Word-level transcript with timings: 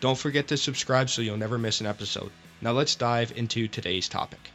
Don't 0.00 0.18
forget 0.18 0.46
to 0.48 0.56
subscribe 0.56 1.10
so 1.10 1.22
you'll 1.22 1.36
never 1.36 1.58
miss 1.58 1.80
an 1.80 1.86
episode. 1.86 2.30
Now 2.60 2.70
let's 2.70 2.94
dive 2.94 3.32
into 3.36 3.66
today's 3.66 4.08
topic. 4.08 4.50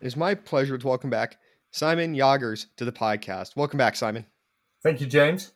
It 0.00 0.06
is 0.06 0.16
my 0.16 0.34
pleasure 0.34 0.76
to 0.76 0.86
welcome 0.86 1.10
back 1.10 1.38
Simon 1.70 2.14
Jagers 2.14 2.66
to 2.76 2.84
the 2.84 2.92
podcast. 2.92 3.54
Welcome 3.54 3.78
back, 3.78 3.96
Simon. 3.96 4.26
Thank 4.82 5.00
you, 5.00 5.06
James. 5.06 5.52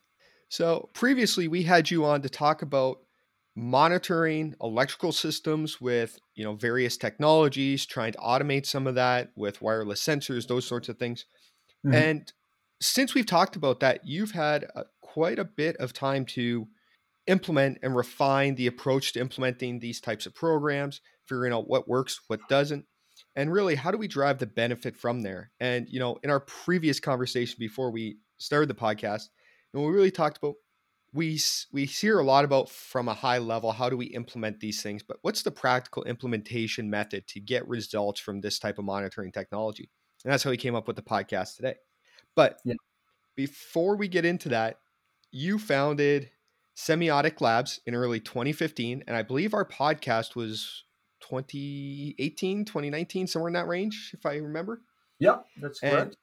So, 0.49 0.89
previously 0.95 1.49
we 1.49 1.63
had 1.65 1.91
you 1.91 2.05
on 2.05 2.23
to 2.23 2.29
talk 2.29 2.63
about 2.63 2.99
monitoring 3.57 4.55
electrical 4.63 5.13
systems 5.13 5.81
with 5.81 6.19
you 6.35 6.45
know 6.45 6.55
various 6.55 6.97
technologies 6.97 7.85
trying 7.85 8.13
to 8.13 8.19
automate 8.19 8.65
some 8.65 8.87
of 8.87 8.95
that 8.95 9.31
with 9.35 9.61
wireless 9.61 10.03
sensors 10.03 10.47
those 10.47 10.65
sorts 10.65 10.89
of 10.89 10.97
things 10.99 11.25
mm-hmm. 11.85 11.95
and 11.95 12.33
since 12.81 13.13
we've 13.13 13.27
talked 13.27 13.57
about 13.57 13.81
that 13.81 14.07
you've 14.07 14.31
had 14.31 14.65
a, 14.77 14.85
quite 15.13 15.39
a 15.39 15.45
bit 15.45 15.77
of 15.77 15.93
time 15.93 16.25
to 16.25 16.67
implement 17.27 17.79
and 17.83 17.95
refine 17.95 18.55
the 18.55 18.67
approach 18.67 19.13
to 19.13 19.21
implementing 19.21 19.79
these 19.79 20.01
types 20.01 20.27
of 20.27 20.35
programs 20.35 21.01
figuring 21.27 21.53
out 21.53 21.69
what 21.69 21.89
works 21.89 22.21
what 22.29 22.41
doesn't 22.49 22.85
and 23.37 23.53
really 23.53 23.75
how 23.75 23.91
do 23.91 23.99
we 23.99 24.09
drive 24.09 24.39
the 24.39 24.47
benefit 24.47 24.97
from 24.97 25.23
there? 25.23 25.51
And 25.61 25.89
you 25.89 26.01
know 26.01 26.19
in 26.23 26.31
our 26.31 26.41
previous 26.41 27.01
conversation 27.01 27.57
before 27.59 27.91
we 27.91 28.19
started 28.39 28.69
the 28.69 28.75
podcast 28.75 29.25
and 29.73 29.83
we 29.83 29.91
really 29.91 30.11
talked 30.11 30.39
about 30.39 30.55
we 31.13 31.41
we 31.73 31.85
hear 31.85 32.19
a 32.19 32.25
lot 32.25 32.45
about 32.45 32.69
from 32.69 33.09
a 33.09 33.15
high 33.15 33.39
level 33.39 33.73
how 33.73 33.91
do 33.91 33.97
we 33.97 34.07
implement 34.07 34.61
these 34.61 34.83
things 34.83 35.03
but 35.03 35.19
what's 35.23 35.43
the 35.43 35.51
practical 35.51 36.05
implementation 36.05 36.89
method 36.89 37.27
to 37.29 37.41
get 37.41 37.67
results 37.69 38.21
from 38.21 38.41
this 38.41 38.59
type 38.59 38.79
of 38.79 38.85
monitoring 38.85 39.33
technology? 39.33 39.91
And 40.25 40.33
that's 40.33 40.43
how 40.43 40.51
we 40.51 40.57
came 40.57 40.75
up 40.75 40.87
with 40.87 40.97
the 40.97 41.03
podcast 41.03 41.57
today. 41.57 41.77
But 42.37 42.59
yeah. 42.65 42.75
before 43.37 43.97
we 43.97 44.09
get 44.09 44.25
into 44.25 44.51
that 44.51 44.80
you 45.31 45.59
founded 45.59 46.31
semiotic 46.77 47.41
labs 47.41 47.81
in 47.87 47.95
early 47.95 48.21
2015 48.21 49.05
and 49.07 49.17
i 49.17 49.23
believe 49.23 49.53
our 49.55 49.65
podcast 49.65 50.35
was 50.35 50.85
2018 51.21 52.65
2019 52.65 53.27
somewhere 53.27 53.49
in 53.49 53.55
that 53.55 53.67
range 53.67 54.13
if 54.15 54.25
i 54.25 54.37
remember 54.37 54.81
yeah 55.19 55.39
that's 55.61 55.81
correct 55.81 56.03
and, 56.03 56.17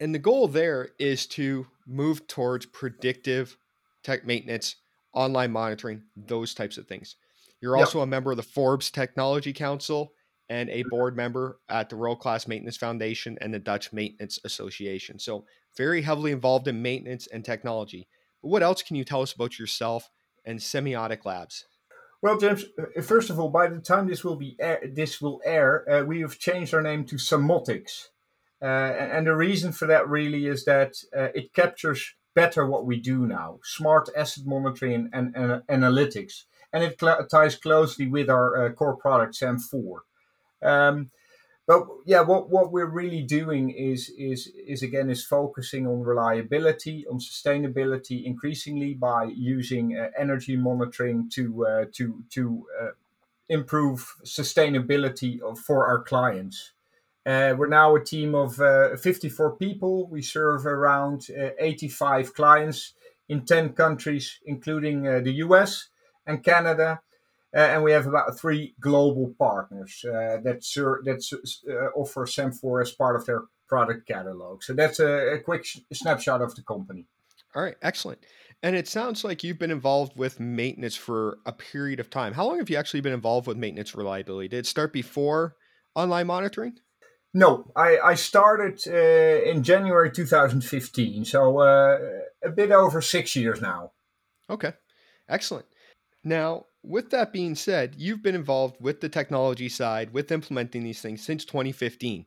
and 0.00 0.14
the 0.14 0.18
goal 0.18 0.48
there 0.48 0.90
is 0.98 1.26
to 1.26 1.66
move 1.86 2.26
towards 2.26 2.66
predictive 2.66 3.56
tech 4.02 4.26
maintenance, 4.26 4.76
online 5.12 5.50
monitoring, 5.50 6.02
those 6.16 6.54
types 6.54 6.78
of 6.78 6.86
things. 6.86 7.16
You're 7.60 7.76
yep. 7.76 7.86
also 7.86 8.00
a 8.00 8.06
member 8.06 8.30
of 8.30 8.36
the 8.36 8.42
Forbes 8.42 8.90
Technology 8.90 9.52
Council 9.52 10.12
and 10.48 10.70
a 10.70 10.84
board 10.84 11.16
member 11.16 11.58
at 11.68 11.88
the 11.88 11.96
World 11.96 12.20
Class 12.20 12.46
Maintenance 12.46 12.76
Foundation 12.76 13.36
and 13.40 13.52
the 13.52 13.58
Dutch 13.58 13.92
Maintenance 13.92 14.38
Association. 14.44 15.18
So, 15.18 15.44
very 15.76 16.00
heavily 16.02 16.32
involved 16.32 16.68
in 16.68 16.80
maintenance 16.80 17.26
and 17.26 17.44
technology. 17.44 18.08
What 18.40 18.62
else 18.62 18.82
can 18.82 18.96
you 18.96 19.04
tell 19.04 19.22
us 19.22 19.32
about 19.32 19.58
yourself 19.58 20.10
and 20.44 20.58
Semiotic 20.58 21.24
Labs? 21.24 21.64
Well, 22.20 22.38
James, 22.38 22.64
uh, 22.78 23.00
first 23.00 23.30
of 23.30 23.38
all, 23.38 23.48
by 23.48 23.68
the 23.68 23.78
time 23.78 24.08
this 24.08 24.24
will 24.24 24.36
be 24.36 24.56
air, 24.58 24.82
this 24.84 25.20
will 25.20 25.40
air, 25.44 25.88
uh, 25.88 26.04
we 26.04 26.20
have 26.20 26.38
changed 26.38 26.74
our 26.74 26.82
name 26.82 27.04
to 27.06 27.16
Samotics. 27.16 28.08
Uh, 28.60 28.64
and 28.64 29.26
the 29.26 29.36
reason 29.36 29.70
for 29.70 29.86
that 29.86 30.08
really 30.08 30.46
is 30.46 30.64
that 30.64 30.96
uh, 31.16 31.28
it 31.34 31.54
captures 31.54 32.14
better 32.34 32.66
what 32.66 32.86
we 32.86 33.00
do 33.00 33.26
now 33.26 33.58
smart 33.62 34.08
asset 34.16 34.44
monitoring 34.46 35.08
and, 35.12 35.34
and, 35.36 35.62
analytics. 35.68 36.44
And 36.72 36.82
it 36.82 36.98
cl- 37.00 37.26
ties 37.26 37.56
closely 37.56 38.06
with 38.06 38.28
our 38.28 38.66
uh, 38.66 38.72
core 38.72 38.96
product, 38.96 39.34
SAM4. 39.40 39.98
Um, 40.62 41.10
but 41.68 41.86
yeah, 42.06 42.22
what, 42.22 42.48
what 42.48 42.72
we're 42.72 42.86
really 42.86 43.20
doing 43.20 43.68
is, 43.68 44.08
is, 44.16 44.50
is 44.66 44.82
again, 44.82 45.10
is 45.10 45.22
focusing 45.22 45.86
on 45.86 46.00
reliability, 46.00 47.06
on 47.06 47.18
sustainability, 47.18 48.24
increasingly 48.24 48.94
by 48.94 49.24
using 49.24 49.94
uh, 49.94 50.08
energy 50.18 50.56
monitoring 50.56 51.28
to, 51.34 51.66
uh, 51.66 51.84
to, 51.92 52.24
to 52.30 52.66
uh, 52.80 52.86
improve 53.50 54.14
sustainability 54.24 55.42
of, 55.42 55.58
for 55.58 55.86
our 55.86 56.00
clients. 56.00 56.72
Uh, 57.26 57.54
we're 57.58 57.68
now 57.68 57.94
a 57.94 58.02
team 58.02 58.34
of 58.34 58.58
uh, 58.62 58.96
54 58.96 59.56
people. 59.56 60.06
We 60.06 60.22
serve 60.22 60.64
around 60.64 61.26
uh, 61.38 61.50
85 61.58 62.32
clients 62.32 62.94
in 63.28 63.44
10 63.44 63.74
countries, 63.74 64.38
including 64.46 65.02
the 65.02 65.32
US 65.44 65.90
and 66.26 66.42
Canada. 66.42 67.02
Uh, 67.56 67.60
and 67.60 67.82
we 67.82 67.92
have 67.92 68.06
about 68.06 68.38
three 68.38 68.74
global 68.78 69.34
partners 69.38 70.04
uh, 70.06 70.36
that, 70.44 70.58
ser- 70.62 71.00
that 71.04 71.22
offer 71.96 72.26
SAM4 72.26 72.82
as 72.82 72.92
part 72.92 73.16
of 73.16 73.24
their 73.24 73.44
product 73.66 74.06
catalog. 74.06 74.62
So 74.62 74.74
that's 74.74 75.00
a, 75.00 75.34
a 75.34 75.38
quick 75.38 75.64
sh- 75.64 75.78
snapshot 75.92 76.42
of 76.42 76.54
the 76.54 76.62
company. 76.62 77.06
All 77.54 77.62
right, 77.62 77.76
excellent. 77.82 78.24
And 78.62 78.76
it 78.76 78.88
sounds 78.88 79.24
like 79.24 79.44
you've 79.44 79.58
been 79.58 79.70
involved 79.70 80.16
with 80.16 80.40
maintenance 80.40 80.96
for 80.96 81.38
a 81.46 81.52
period 81.52 82.00
of 82.00 82.10
time. 82.10 82.34
How 82.34 82.46
long 82.46 82.58
have 82.58 82.68
you 82.68 82.76
actually 82.76 83.00
been 83.00 83.12
involved 83.12 83.46
with 83.46 83.56
maintenance 83.56 83.94
reliability? 83.94 84.48
Did 84.48 84.58
it 84.58 84.66
start 84.66 84.92
before 84.92 85.56
online 85.94 86.26
monitoring? 86.26 86.78
No, 87.32 87.70
I, 87.76 87.98
I 87.98 88.14
started 88.14 88.80
uh, 88.86 89.48
in 89.48 89.62
January 89.62 90.10
2015, 90.10 91.24
so 91.24 91.58
uh, 91.58 91.98
a 92.42 92.50
bit 92.50 92.72
over 92.72 93.00
six 93.00 93.36
years 93.36 93.60
now. 93.60 93.92
Okay, 94.50 94.72
excellent. 95.28 95.66
Now, 96.24 96.64
with 96.88 97.10
that 97.10 97.34
being 97.34 97.54
said, 97.54 97.94
you've 97.98 98.22
been 98.22 98.34
involved 98.34 98.76
with 98.80 99.02
the 99.02 99.10
technology 99.10 99.68
side, 99.68 100.10
with 100.14 100.32
implementing 100.32 100.82
these 100.82 101.02
things 101.02 101.22
since 101.22 101.44
2015. 101.44 102.24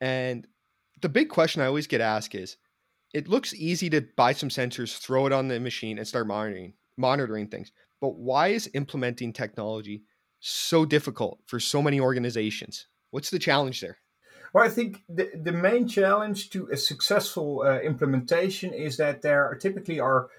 And 0.00 0.46
the 1.02 1.10
big 1.10 1.28
question 1.28 1.60
I 1.60 1.66
always 1.66 1.86
get 1.86 2.00
asked 2.00 2.34
is 2.34 2.56
it 3.12 3.28
looks 3.28 3.52
easy 3.52 3.90
to 3.90 4.06
buy 4.16 4.32
some 4.32 4.48
sensors, 4.48 4.96
throw 4.96 5.26
it 5.26 5.32
on 5.32 5.48
the 5.48 5.60
machine, 5.60 5.98
and 5.98 6.08
start 6.08 6.26
monitoring, 6.26 6.72
monitoring 6.96 7.48
things. 7.48 7.70
But 8.00 8.14
why 8.14 8.48
is 8.48 8.70
implementing 8.72 9.34
technology 9.34 10.04
so 10.40 10.86
difficult 10.86 11.40
for 11.46 11.60
so 11.60 11.82
many 11.82 12.00
organizations? 12.00 12.86
What's 13.10 13.28
the 13.28 13.38
challenge 13.38 13.82
there? 13.82 13.98
Well, 14.54 14.64
I 14.64 14.70
think 14.70 15.02
the, 15.10 15.30
the 15.34 15.52
main 15.52 15.86
challenge 15.86 16.48
to 16.50 16.68
a 16.72 16.78
successful 16.78 17.62
uh, 17.62 17.80
implementation 17.80 18.72
is 18.72 18.96
that 18.96 19.20
there 19.20 19.54
typically 19.60 20.00
are 20.00 20.30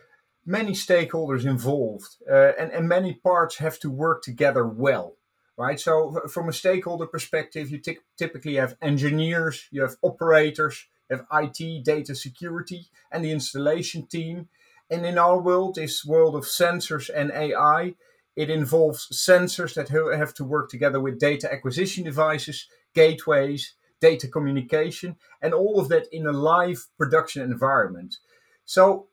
many 0.45 0.71
stakeholders 0.71 1.45
involved 1.45 2.17
uh, 2.29 2.51
and, 2.59 2.71
and 2.71 2.87
many 2.87 3.13
parts 3.13 3.57
have 3.57 3.79
to 3.79 3.89
work 3.89 4.23
together 4.23 4.65
well, 4.65 5.15
right? 5.57 5.79
So, 5.79 6.21
from 6.29 6.49
a 6.49 6.53
stakeholder 6.53 7.05
perspective, 7.05 7.69
you 7.69 7.77
t- 7.79 7.99
typically 8.17 8.55
have 8.55 8.75
engineers, 8.81 9.67
you 9.71 9.81
have 9.81 9.95
operators, 10.01 10.87
you 11.09 11.17
have 11.17 11.25
IT, 11.31 11.83
data 11.83 12.15
security, 12.15 12.87
and 13.11 13.23
the 13.23 13.31
installation 13.31 14.07
team. 14.07 14.47
And 14.89 15.05
in 15.05 15.17
our 15.17 15.39
world, 15.39 15.75
this 15.75 16.03
world 16.03 16.35
of 16.35 16.45
sensors 16.45 17.09
and 17.13 17.31
AI, 17.31 17.95
it 18.35 18.49
involves 18.49 19.07
sensors 19.09 19.75
that 19.75 19.89
have 19.89 20.33
to 20.35 20.43
work 20.43 20.69
together 20.69 20.99
with 20.99 21.19
data 21.19 21.51
acquisition 21.51 22.05
devices, 22.05 22.67
gateways, 22.95 23.75
data 23.99 24.27
communication, 24.27 25.17
and 25.41 25.53
all 25.53 25.79
of 25.79 25.89
that 25.89 26.07
in 26.11 26.25
a 26.25 26.31
live 26.31 26.87
production 26.97 27.41
environment. 27.41 28.17
So 28.65 29.08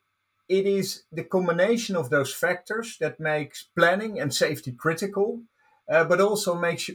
it 0.49 0.67
is 0.67 1.05
the 1.13 1.25
combination 1.25 1.97
of 1.97 2.11
those 2.11 2.33
factors 2.33 2.97
that 3.01 3.21
makes 3.21 3.69
planning 3.77 4.21
and 4.21 4.33
safety 4.33 4.73
critical, 4.73 5.43
uh, 5.91 6.05
but 6.05 6.21
also 6.21 6.55
makes 6.55 6.91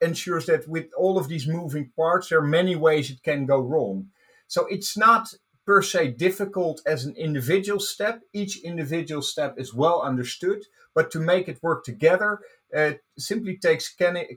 ensures 0.00 0.46
that 0.46 0.68
with 0.68 0.86
all 0.96 1.18
of 1.18 1.28
these 1.28 1.46
moving 1.46 1.90
parts, 1.96 2.28
there 2.28 2.38
are 2.38 2.46
many 2.46 2.76
ways 2.76 3.10
it 3.10 3.22
can 3.22 3.46
go 3.46 3.60
wrong. 3.60 4.08
So 4.48 4.66
it's 4.66 4.96
not 4.96 5.34
per 5.64 5.82
se 5.82 6.12
difficult 6.12 6.82
as 6.86 7.04
an 7.04 7.14
individual 7.16 7.80
step. 7.80 8.20
Each 8.32 8.62
individual 8.62 9.22
step 9.22 9.54
is 9.58 9.74
well 9.74 10.02
understood, 10.02 10.64
but 10.94 11.10
to 11.12 11.20
make 11.20 11.48
it 11.48 11.62
work 11.62 11.84
together 11.84 12.40
uh, 12.76 12.92
simply 13.18 13.58
takes 13.58 13.94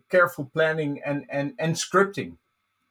careful 0.09 0.51
planning 0.53 1.01
and, 1.06 1.25
and, 1.29 1.53
and 1.59 1.75
scripting. 1.75 2.38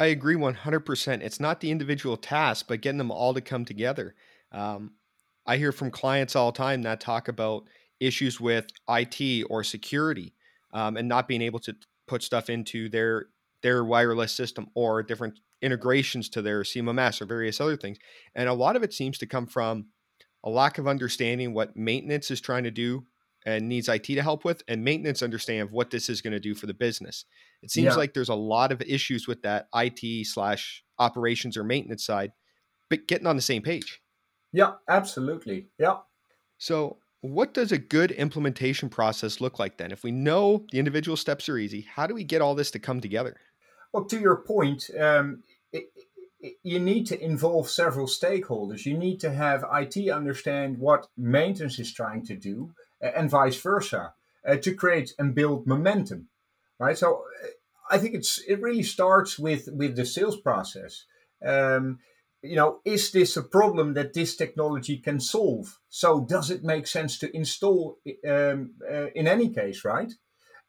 I 0.00 0.06
agree 0.06 0.35
100%. 0.35 1.23
It's 1.23 1.38
not 1.38 1.61
the 1.61 1.70
individual 1.70 2.17
task, 2.17 2.67
but 2.69 2.81
getting 2.81 2.99
them 2.99 3.12
all 3.12 3.35
to 3.35 3.41
come 3.41 3.65
together. 3.65 4.15
Um, 4.50 4.93
I 5.46 5.56
hear 5.56 5.73
from 5.73 5.91
clients 5.91 6.37
all 6.37 6.52
the 6.52 6.58
time 6.58 6.82
that 6.82 7.00
talk 7.00 7.29
about 7.29 7.64
issues 8.00 8.41
with 8.41 8.67
IT 8.88 9.46
or 9.50 9.62
security 9.64 10.35
um, 10.73 10.96
and 10.96 11.08
not 11.08 11.29
being 11.29 11.43
able 11.43 11.61
to 11.61 11.75
put 12.06 12.23
stuff 12.23 12.50
into 12.50 12.88
their 12.88 13.26
their 13.62 13.82
wireless 13.82 14.32
system 14.32 14.69
or 14.75 15.02
different 15.02 15.41
integrations 15.62 16.29
to 16.29 16.43
their 16.43 16.62
CMMS 16.62 17.23
or 17.23 17.25
various 17.25 17.61
other 17.61 17.76
things. 17.76 17.96
And 18.35 18.46
a 18.49 18.52
lot 18.52 18.76
of 18.76 18.82
it 18.82 18.93
seems 18.93 19.17
to 19.19 19.26
come 19.26 19.46
from 19.46 19.87
a 20.44 20.50
lack 20.50 20.76
of 20.76 20.87
understanding 20.87 21.55
what 21.55 21.75
maintenance 21.75 22.31
is 22.31 22.43
trying 22.43 22.64
to 22.64 22.70
do 22.70 23.06
and 23.46 23.69
needs 23.69 23.88
IT 23.88 24.05
to 24.05 24.23
help 24.23 24.44
with, 24.44 24.62
and 24.69 24.85
maintenance 24.85 25.23
understand 25.23 25.70
what 25.70 25.91
this 25.91 26.08
is 26.08 26.20
going 26.20 26.32
to 26.32 26.41
do 26.41 26.55
for 26.55 26.67
the 26.67 26.75
business. 26.75 27.25
It 27.62 27.70
seems 27.70 27.87
yeah. 27.87 27.94
like 27.94 28.12
there's 28.12 28.29
a 28.29 28.35
lot 28.35 28.73
of 28.73 28.82
issues 28.82 29.26
with 29.26 29.43
that 29.43 29.69
IT 29.75 30.26
slash 30.26 30.85
operations 30.99 31.56
or 31.56 31.64
maintenance 31.64 32.05
side, 32.05 32.32
but 32.91 33.06
getting 33.06 33.26
on 33.26 33.37
the 33.37 33.43
same 33.43 33.62
page. 33.62 34.00
Yeah, 34.55 34.75
absolutely. 34.89 35.67
Yeah. 35.79 35.97
So, 36.59 36.99
what 37.23 37.55
does 37.55 37.73
a 37.73 37.79
good 37.79 38.12
implementation 38.12 38.89
process 38.89 39.41
look 39.41 39.59
like 39.59 39.79
then? 39.79 39.91
If 39.91 40.05
we 40.05 40.12
know 40.12 40.65
the 40.71 40.79
individual 40.79 41.17
steps 41.17 41.49
are 41.49 41.59
easy, 41.59 41.81
how 41.81 42.06
do 42.06 42.15
we 42.15 42.23
get 42.23 42.41
all 42.41 42.55
this 42.55 42.71
to 42.71 42.79
come 42.79 43.01
together? 43.01 43.37
Well, 43.93 44.05
to 44.05 44.21
your 44.21 44.37
point, 44.37 44.91
um, 44.99 45.43
it, 45.73 45.87
it, 46.41 46.55
you 46.62 46.79
need 46.79 47.06
to 47.09 47.21
involve 47.21 47.69
several 47.69 48.06
stakeholders. 48.06 48.87
You 48.87 48.97
need 48.97 49.19
to 49.21 49.33
have 49.33 49.65
IT 49.73 50.09
understand 50.09 50.79
what 50.79 51.09
maintenance 51.17 51.81
is 51.81 51.93
trying 51.93 52.25
to 52.27 52.37
do, 52.37 52.71
and 53.01 53.29
vice 53.29 53.61
versa, 53.61 54.15
uh, 54.47 54.56
to 54.56 54.73
create 54.73 55.15
and 55.19 55.35
build 55.35 55.67
momentum, 55.67 56.29
right? 56.79 56.97
So, 56.97 57.25
I 57.91 57.99
think 57.99 58.15
it's 58.15 58.41
it 58.47 58.61
really 58.62 58.85
starts 58.85 59.37
with 59.37 59.69
with 59.73 59.97
the 59.97 60.06
sales 60.06 60.41
process. 60.41 61.06
Um, 61.45 61.99
you 62.44 62.56
know, 62.56 62.81
is 62.85 63.11
this 63.11 63.37
a 63.37 63.43
problem 63.43 63.94
that 63.94 64.12
this 64.12 64.37
technology 64.37 64.99
can 64.99 65.19
solve? 65.19 65.79
So 65.88 66.20
does 66.20 66.50
it 66.50 66.62
make 66.62 66.87
sense 66.87 67.19
to 67.19 67.35
install 67.35 67.99
um, 68.29 68.75
uh, 68.88 69.06
in 69.14 69.26
any 69.26 69.49
case, 69.49 69.85
right? 69.85 70.12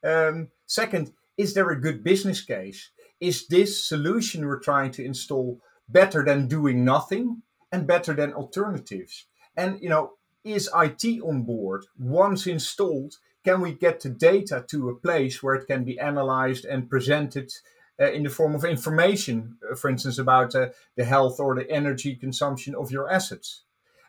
Um, 0.02 0.48
second, 0.66 1.12
is 1.36 1.52
there 1.52 1.70
a 1.70 1.80
good 1.80 2.02
business 2.02 2.40
case? 2.40 2.90
Is 3.20 3.46
this 3.48 3.84
solution 3.84 4.46
we're 4.46 4.60
trying 4.60 4.90
to 4.92 5.04
install 5.04 5.60
better 5.88 6.24
than 6.24 6.48
doing 6.48 6.84
nothing 6.84 7.42
and 7.70 7.86
better 7.86 8.14
than 8.14 8.32
alternatives? 8.32 9.26
And 9.54 9.80
you 9.82 9.90
know, 9.90 10.12
is 10.44 10.70
IT 10.74 11.20
on 11.22 11.42
board? 11.42 11.84
Once 11.98 12.46
installed, 12.46 13.16
can 13.44 13.60
we 13.60 13.72
get 13.72 14.00
the 14.00 14.08
data 14.08 14.64
to 14.70 14.88
a 14.88 14.96
place 14.96 15.42
where 15.42 15.54
it 15.54 15.66
can 15.66 15.84
be 15.84 16.00
analyzed 16.00 16.64
and 16.64 16.88
presented 16.88 17.52
uh, 18.00 18.10
in 18.10 18.22
the 18.22 18.30
form 18.30 18.54
of 18.54 18.64
information, 18.64 19.56
uh, 19.70 19.74
for 19.74 19.88
instance, 19.88 20.18
about 20.18 20.54
uh, 20.54 20.68
the 20.96 21.04
health 21.04 21.40
or 21.40 21.54
the 21.54 21.70
energy 21.70 22.14
consumption 22.14 22.74
of 22.74 22.90
your 22.90 23.10
assets. 23.10 23.62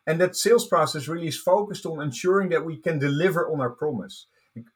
And 0.05 0.21
that 0.21 0.35
sales 0.35 0.65
process 0.65 1.07
really 1.07 1.27
is 1.27 1.37
focused 1.37 1.85
on 1.85 2.01
ensuring 2.01 2.49
that 2.49 2.65
we 2.65 2.77
can 2.77 2.99
deliver 2.99 3.51
on 3.51 3.61
our 3.61 3.69
promise. 3.69 4.27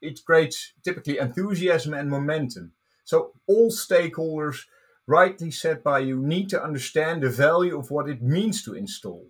It 0.01 0.23
creates 0.25 0.73
typically 0.83 1.17
enthusiasm 1.17 1.93
and 1.93 2.09
momentum. 2.09 2.73
So, 3.03 3.33
all 3.47 3.71
stakeholders, 3.71 4.65
rightly 5.07 5.51
said 5.51 5.83
by 5.83 5.99
you, 5.99 6.19
need 6.19 6.49
to 6.49 6.63
understand 6.63 7.23
the 7.23 7.29
value 7.29 7.77
of 7.77 7.89
what 7.89 8.09
it 8.09 8.21
means 8.21 8.63
to 8.63 8.73
install. 8.73 9.27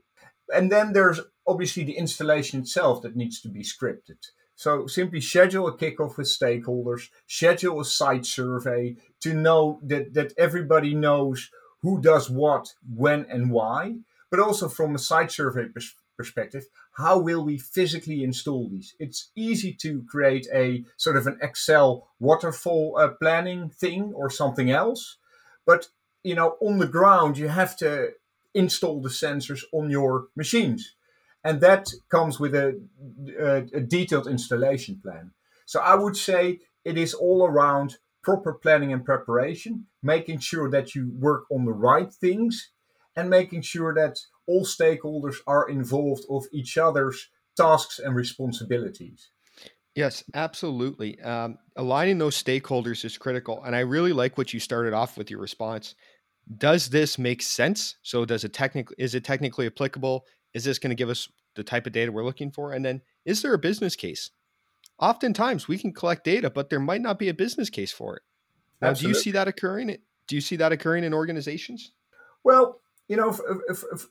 And 0.54 0.72
then 0.72 0.94
there's 0.94 1.22
obviously 1.48 1.84
the 1.84 1.98
installation 1.98 2.62
itself 2.62 3.02
that 3.04 3.16
needs 3.16 3.40
to 3.42 3.50
be 3.50 3.64
scripted. 3.64 4.20
So 4.62 4.86
simply 4.86 5.22
schedule 5.22 5.68
a 5.68 5.76
kickoff 5.76 6.18
with 6.18 6.28
stakeholders, 6.28 7.10
schedule 7.26 7.82
a 7.82 7.86
site 7.86 8.28
survey 8.28 8.96
to 9.22 9.34
know 9.34 9.80
that, 9.82 10.14
that 10.14 10.34
everybody 10.38 10.94
knows 10.94 11.50
who 11.82 12.00
does 12.00 12.30
what, 12.30 12.76
when, 12.96 13.26
and 13.28 13.50
why. 13.50 13.96
But 14.30 14.40
also 14.40 14.70
from 14.70 14.94
a 14.94 15.00
site 15.00 15.32
survey 15.32 15.70
pers- 15.70 15.96
perspective, 16.16 16.68
how 16.92 17.18
will 17.18 17.44
we 17.44 17.58
physically 17.58 18.24
install 18.24 18.70
these? 18.70 18.94
It's 19.00 19.32
easy 19.36 19.74
to 19.82 20.04
create 20.08 20.48
a 20.54 20.86
sort 20.96 21.18
of 21.18 21.26
an 21.26 21.40
Excel 21.42 22.08
waterfall 22.20 23.00
uh, 23.00 23.08
planning 23.20 23.72
thing 23.72 24.14
or 24.16 24.30
something 24.30 24.70
else. 24.70 25.18
But 25.66 25.88
you 26.24 26.36
know, 26.36 26.58
on 26.62 26.78
the 26.78 26.86
ground, 26.86 27.40
you 27.40 27.48
have 27.48 27.76
to 27.78 28.12
install 28.54 29.02
the 29.02 29.10
sensors 29.10 29.64
on 29.74 29.90
your 29.90 30.28
machines 30.36 30.94
and 31.44 31.62
that 31.62 31.90
comes 32.10 32.40
with 32.40 32.56
a, 32.56 32.80
a, 33.40 33.58
a 33.74 33.80
detailed 33.82 34.28
installation 34.28 35.00
plan. 35.02 35.32
So 35.66 35.80
I 35.80 35.96
would 35.96 36.18
say 36.18 36.60
it 36.84 36.98
is 36.98 37.14
all 37.14 37.46
around 37.46 37.98
proper 38.24 38.54
planning 38.54 38.94
and 38.94 39.04
preparation, 39.04 39.88
making 40.04 40.40
sure 40.40 40.70
that 40.70 40.94
you 40.94 41.12
work 41.18 41.46
on 41.52 41.66
the 41.66 41.74
right 41.74 42.12
things, 42.14 42.70
and 43.16 43.30
making 43.30 43.62
sure 43.62 43.94
that 43.94 44.20
all 44.48 44.66
stakeholders 44.66 45.38
are 45.48 45.70
involved 45.70 46.24
of 46.30 46.46
each 46.52 46.78
other's 46.78 47.30
tasks 47.58 48.00
and 48.00 48.16
responsibilities. 48.16 49.30
Yes, 49.96 50.24
absolutely. 50.34 51.20
Um, 51.20 51.58
aligning 51.76 52.18
those 52.18 52.42
stakeholders 52.42 53.04
is 53.04 53.18
critical, 53.18 53.64
and 53.64 53.76
I 53.76 53.80
really 53.80 54.14
like 54.14 54.38
what 54.38 54.54
you 54.54 54.60
started 54.60 54.94
off 54.94 55.18
with 55.18 55.30
your 55.30 55.40
response. 55.40 55.96
Does 56.58 56.90
this 56.90 57.18
make 57.18 57.42
sense? 57.42 57.98
So, 58.02 58.24
does 58.24 58.44
it 58.44 58.54
technically 58.54 58.96
is 58.98 59.16
it 59.16 59.24
technically 59.24 59.68
applicable? 59.68 60.26
Is 60.54 60.64
this 60.64 60.80
going 60.80 60.90
to 60.90 60.96
give 60.96 61.10
us 61.10 61.30
the 61.56 61.64
type 61.64 61.88
of 61.88 61.94
data 61.94 62.12
we're 62.12 62.26
looking 62.26 62.52
for? 62.52 62.74
And 62.74 62.84
then 62.84 63.02
is 63.26 63.42
there 63.42 63.54
a 63.54 63.60
business 63.60 63.96
case? 63.96 64.32
Oftentimes 65.00 65.68
we 65.68 65.78
can 65.78 65.94
collect 65.94 66.24
data, 66.24 66.50
but 66.50 66.70
there 66.70 66.80
might 66.80 67.02
not 67.02 67.20
be 67.20 67.30
a 67.30 67.34
business 67.34 67.70
case 67.70 67.92
for 67.92 68.18
it. 68.18 68.24
Now, 68.82 68.90
Absolutely. 68.90 69.14
do 69.14 69.18
you 69.18 69.24
see 69.24 69.32
that 69.32 69.48
occurring? 69.48 69.98
Do 70.28 70.36
you 70.36 70.42
see 70.42 70.56
that 70.58 70.72
occurring 70.72 71.04
in 71.04 71.14
organizations? 71.14 71.92
Well, 72.44 72.82
you 73.08 73.18
know, 73.18 73.30
if, 73.30 73.40
if, 73.70 73.84
if, 73.92 74.08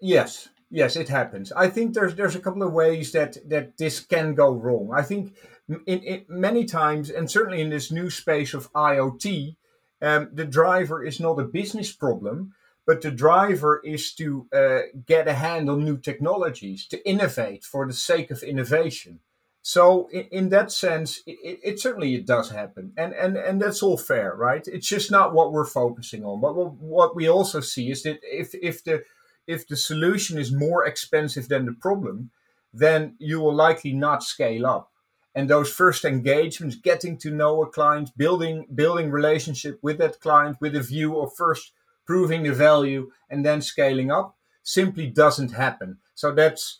yes, 0.00 0.48
yes, 0.70 0.96
it 0.96 1.08
happens. 1.08 1.52
I 1.52 1.68
think 1.68 1.94
there's 1.94 2.14
there's 2.14 2.36
a 2.36 2.40
couple 2.40 2.62
of 2.62 2.72
ways 2.72 3.12
that 3.12 3.36
that 3.48 3.76
this 3.76 4.00
can 4.00 4.34
go 4.34 4.52
wrong. 4.52 4.90
I 4.94 5.02
think 5.02 5.34
in, 5.68 6.00
in 6.00 6.24
many 6.28 6.64
times, 6.64 7.10
and 7.10 7.30
certainly 7.30 7.60
in 7.60 7.70
this 7.70 7.90
new 7.90 8.10
space 8.10 8.54
of 8.54 8.72
IoT, 8.72 9.56
um, 10.02 10.28
the 10.32 10.44
driver 10.44 11.04
is 11.04 11.20
not 11.20 11.40
a 11.40 11.44
business 11.44 11.92
problem, 11.92 12.54
but 12.86 13.02
the 13.02 13.10
driver 13.10 13.82
is 13.84 14.14
to 14.14 14.46
uh, 14.54 14.80
get 15.06 15.26
a 15.28 15.34
hand 15.34 15.68
on 15.68 15.84
new 15.84 15.98
technologies, 15.98 16.86
to 16.86 17.08
innovate 17.08 17.64
for 17.64 17.86
the 17.86 17.92
sake 17.92 18.30
of 18.30 18.42
innovation. 18.42 19.20
So 19.60 20.08
in, 20.12 20.26
in 20.30 20.48
that 20.50 20.70
sense, 20.70 21.20
it, 21.26 21.58
it, 21.64 21.80
certainly 21.80 22.14
it 22.14 22.24
does 22.24 22.50
happen, 22.50 22.92
and 22.96 23.12
and 23.12 23.36
and 23.36 23.60
that's 23.60 23.82
all 23.82 23.98
fair, 23.98 24.32
right? 24.36 24.64
It's 24.68 24.86
just 24.86 25.10
not 25.10 25.34
what 25.34 25.52
we're 25.52 25.64
focusing 25.66 26.24
on. 26.24 26.40
But 26.40 26.54
what 26.54 27.16
we 27.16 27.28
also 27.28 27.60
see 27.60 27.90
is 27.90 28.04
that 28.04 28.20
if 28.22 28.54
if 28.54 28.84
the 28.84 29.02
if 29.48 29.66
the 29.66 29.76
solution 29.76 30.38
is 30.38 30.52
more 30.52 30.86
expensive 30.86 31.48
than 31.48 31.66
the 31.66 31.72
problem, 31.72 32.30
then 32.72 33.16
you 33.18 33.40
will 33.40 33.54
likely 33.54 33.92
not 33.92 34.22
scale 34.22 34.66
up. 34.66 34.92
And 35.34 35.50
those 35.50 35.72
first 35.72 36.04
engagements, 36.04 36.76
getting 36.76 37.18
to 37.18 37.30
know 37.30 37.62
a 37.62 37.66
client, 37.66 38.10
building 38.16 38.66
building 38.72 39.10
relationship 39.10 39.80
with 39.82 39.98
that 39.98 40.20
client 40.20 40.58
with 40.60 40.76
a 40.76 40.80
view 40.80 41.18
of 41.18 41.34
first 41.34 41.72
proving 42.06 42.44
the 42.44 42.52
value, 42.52 43.10
and 43.30 43.44
then 43.44 43.60
scaling 43.60 44.10
up 44.10 44.36
simply 44.62 45.06
doesn't 45.06 45.52
happen. 45.52 45.98
So 46.14 46.32
that's, 46.32 46.78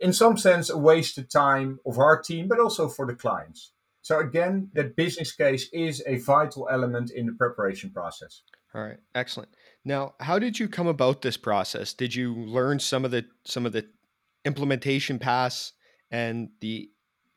in 0.00 0.12
some 0.12 0.36
sense, 0.36 0.70
a 0.70 0.78
waste 0.78 1.18
of 1.18 1.28
time 1.28 1.78
of 1.86 1.98
our 1.98 2.20
team, 2.20 2.48
but 2.48 2.58
also 2.60 2.88
for 2.88 3.06
the 3.06 3.14
clients. 3.14 3.72
So 4.02 4.18
again, 4.18 4.70
that 4.74 4.96
business 4.96 5.32
case 5.32 5.68
is 5.72 6.02
a 6.06 6.18
vital 6.18 6.68
element 6.70 7.10
in 7.10 7.26
the 7.26 7.32
preparation 7.32 7.90
process. 7.90 8.42
All 8.74 8.82
right, 8.82 8.98
excellent. 9.14 9.50
Now, 9.84 10.14
how 10.20 10.38
did 10.38 10.58
you 10.58 10.68
come 10.68 10.88
about 10.88 11.22
this 11.22 11.36
process? 11.36 11.94
Did 11.94 12.14
you 12.14 12.34
learn 12.34 12.80
some 12.80 13.04
of 13.04 13.12
the 13.12 13.24
some 13.44 13.66
of 13.66 13.72
the 13.72 13.86
implementation 14.44 15.18
paths 15.18 15.72
and 16.10 16.48
the 16.60 16.90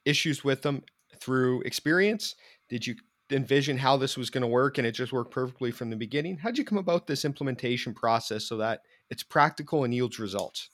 issues 0.04 0.44
with 0.44 0.64
them 0.64 0.84
through 1.20 1.62
experience? 1.62 2.36
Did 2.70 2.88
you 2.88 2.96
envision 3.32 3.78
how 3.78 3.98
this 3.98 4.18
was 4.18 4.30
going 4.30 4.42
to 4.42 4.48
work 4.48 4.78
and 4.78 4.88
it 4.88 4.92
just 4.92 5.14
worked 5.14 5.32
perfectly 5.32 5.72
from 5.72 5.90
the 5.90 5.96
beginning? 5.96 6.38
How'd 6.38 6.58
you 6.58 6.66
come 6.66 6.78
about 6.78 7.08
this 7.08 7.26
implementation 7.26 7.94
process 7.94 8.46
so 8.46 8.58
that 8.58 8.82
it's 9.10 9.24
practical 9.24 9.84
and 9.84 9.94
yields 9.94 10.20
results? 10.20 10.70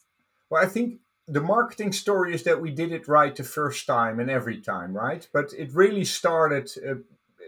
Well, 0.49 0.63
I 0.63 0.67
think 0.67 0.99
the 1.27 1.41
marketing 1.41 1.93
story 1.93 2.33
is 2.33 2.43
that 2.43 2.61
we 2.61 2.71
did 2.71 2.91
it 2.91 3.07
right 3.07 3.35
the 3.35 3.43
first 3.43 3.87
time 3.87 4.19
and 4.19 4.29
every 4.29 4.59
time, 4.59 4.93
right? 4.93 5.27
But 5.33 5.53
it 5.53 5.73
really 5.73 6.05
started 6.05 6.69
uh, 6.87 6.95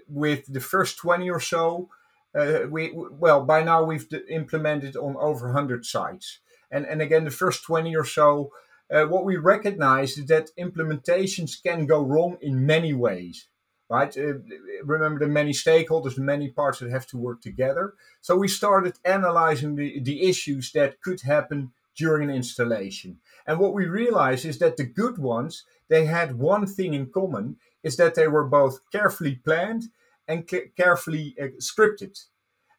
with 0.07 0.51
the 0.51 0.62
first 0.62 0.97
20 0.97 1.29
or 1.29 1.39
so. 1.39 1.89
Uh, 2.33 2.67
we 2.69 2.91
well 2.93 3.45
by 3.45 3.63
now 3.63 3.81
we've 3.81 4.09
implemented 4.29 4.97
on 4.97 5.15
over 5.15 5.45
100 5.45 5.85
sites 5.85 6.39
and 6.69 6.85
and 6.85 7.01
again 7.01 7.24
the 7.24 7.31
first 7.31 7.63
20 7.63 7.95
or 7.95 8.03
so 8.03 8.51
uh, 8.91 9.05
what 9.05 9.24
we 9.24 9.38
recognize 9.38 10.17
is 10.17 10.25
that 10.25 10.50
implementations 10.59 11.63
can 11.63 11.85
go 11.85 12.03
wrong 12.03 12.38
in 12.41 12.65
many 12.65 12.93
ways 12.93 13.47
right? 13.89 14.15
Uh, 14.17 14.33
remember 14.83 15.19
the 15.19 15.31
many 15.31 15.51
stakeholders, 15.51 16.15
the 16.15 16.21
many 16.21 16.49
parts 16.49 16.79
that 16.79 16.91
have 16.91 17.07
to 17.07 17.17
work 17.17 17.41
together. 17.41 17.93
So 18.21 18.35
we 18.35 18.47
started 18.47 18.97
analyzing 19.05 19.75
the, 19.75 19.99
the 19.99 20.27
issues 20.27 20.71
that 20.71 21.01
could 21.01 21.21
happen 21.21 21.71
during 21.97 22.29
an 22.29 22.35
installation. 22.35 23.19
And 23.47 23.59
what 23.59 23.73
we 23.73 23.85
realized 23.85 24.45
is 24.45 24.59
that 24.59 24.77
the 24.77 24.83
good 24.83 25.17
ones, 25.17 25.63
they 25.87 26.05
had 26.05 26.37
one 26.37 26.67
thing 26.67 26.93
in 26.93 27.07
common, 27.07 27.57
is 27.83 27.97
that 27.97 28.15
they 28.15 28.27
were 28.27 28.45
both 28.45 28.79
carefully 28.91 29.35
planned 29.35 29.85
and 30.27 30.49
carefully 30.75 31.35
uh, 31.41 31.47
scripted. 31.59 32.25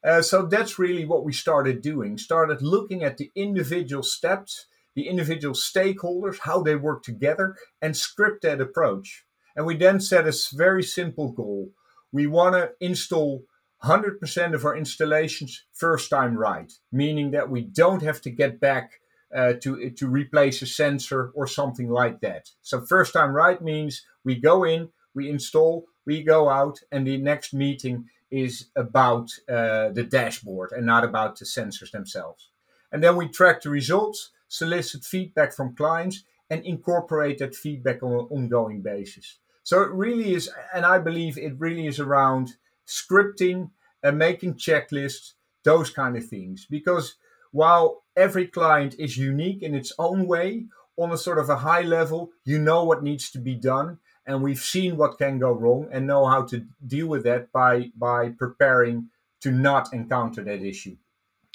Uh, 0.05 0.23
so 0.23 0.47
that's 0.47 0.79
really 0.79 1.05
what 1.05 1.25
we 1.25 1.33
started 1.33 1.81
doing. 1.81 2.19
Started 2.19 2.63
looking 2.63 3.03
at 3.03 3.17
the 3.17 3.31
individual 3.35 4.03
steps, 4.03 4.67
the 4.95 5.09
individual 5.09 5.55
stakeholders, 5.55 6.41
how 6.41 6.63
they 6.63 6.77
work 6.77 7.03
together, 7.03 7.57
and 7.81 7.97
script 7.97 8.43
that 8.43 8.61
approach. 8.61 9.26
And 9.57 9.67
we 9.67 9.77
then 9.77 10.01
set 10.01 10.29
a 10.29 10.35
very 10.53 10.83
simple 10.83 11.33
goal. 11.33 11.71
We 12.13 12.27
want 12.27 12.55
to 12.55 12.73
install 12.81 13.45
100% 13.83 14.55
of 14.55 14.65
our 14.65 14.77
installations 14.77 15.65
first 15.73 16.11
time 16.11 16.37
right, 16.37 16.73
meaning 16.93 17.31
that 17.33 17.51
we 17.51 17.63
don't 17.63 18.03
have 18.03 18.21
to 18.23 18.31
get 18.31 18.61
back 18.61 19.01
uh, 19.35 19.55
to 19.61 19.91
to 19.91 20.07
replace 20.07 20.63
a 20.63 20.67
sensor 20.67 21.31
or 21.35 21.47
something 21.47 21.91
like 21.91 22.21
that. 22.21 22.51
So 22.63 22.81
first 22.81 23.13
time 23.13 23.33
right 23.33 23.61
means 23.61 24.05
we 24.25 24.37
go 24.37 24.65
in, 24.65 24.91
we 25.15 25.29
install, 25.29 25.87
we 26.07 26.23
go 26.23 26.49
out, 26.49 26.81
and 26.93 27.07
the 27.07 27.17
next 27.17 27.53
meeting 27.53 28.09
is 28.31 28.69
about 28.77 29.31
uh, 29.49 29.91
the 29.91 30.07
dashboard 30.09 30.73
and 30.73 30.87
not 30.87 31.05
about 31.05 31.39
the 31.39 31.45
sensors 31.45 31.91
themselves. 31.91 32.51
And 32.93 33.03
then 33.03 33.17
we 33.17 33.29
track 33.29 33.63
the 33.63 33.71
results, 33.71 34.31
solicit 34.49 35.05
feedback 35.05 35.53
from 35.53 35.77
clients, 35.77 36.25
and 36.49 36.65
incorporate 36.65 37.39
that 37.39 37.55
feedback 37.55 38.03
on 38.03 38.13
an 38.13 38.27
ongoing 38.31 38.81
basis. 38.81 39.39
So 39.67 39.83
it 39.83 39.91
really 39.91 40.33
is, 40.33 40.49
and 40.73 40.87
I 40.87 41.01
believe 41.01 41.37
it 41.37 41.59
really 41.59 41.89
is 41.89 41.99
around 41.99 42.51
scripting 42.87 43.71
and 44.01 44.17
making 44.17 44.55
checklists, 44.55 45.33
those 45.65 45.91
kind 45.91 46.17
of 46.17 46.25
things. 46.25 46.69
Because 46.71 47.17
while 47.51 48.05
every 48.17 48.47
client 48.47 48.95
is 48.97 49.17
unique 49.17 49.65
in 49.65 49.75
its 49.75 49.93
own 49.99 50.29
way, 50.29 50.67
on 50.97 51.11
a 51.11 51.17
sort 51.17 51.41
of 51.41 51.51
a 51.51 51.57
high 51.57 51.83
level, 51.83 52.31
you 52.45 52.61
know 52.61 52.85
what 52.85 53.03
needs 53.03 53.29
to 53.33 53.41
be 53.41 53.57
done, 53.57 53.99
and 54.25 54.41
we've 54.41 54.61
seen 54.61 54.97
what 54.97 55.19
can 55.19 55.41
go 55.41 55.51
wrong 55.51 55.89
and 55.91 56.07
know 56.07 56.27
how 56.27 56.43
to 56.43 56.65
deal 56.87 57.09
with 57.09 57.25
that 57.25 57.51
by 57.51 57.91
by 57.99 58.29
preparing 58.29 59.09
to 59.41 59.51
not 59.51 59.93
encounter 59.93 60.45
that 60.45 60.63
issue. 60.63 60.97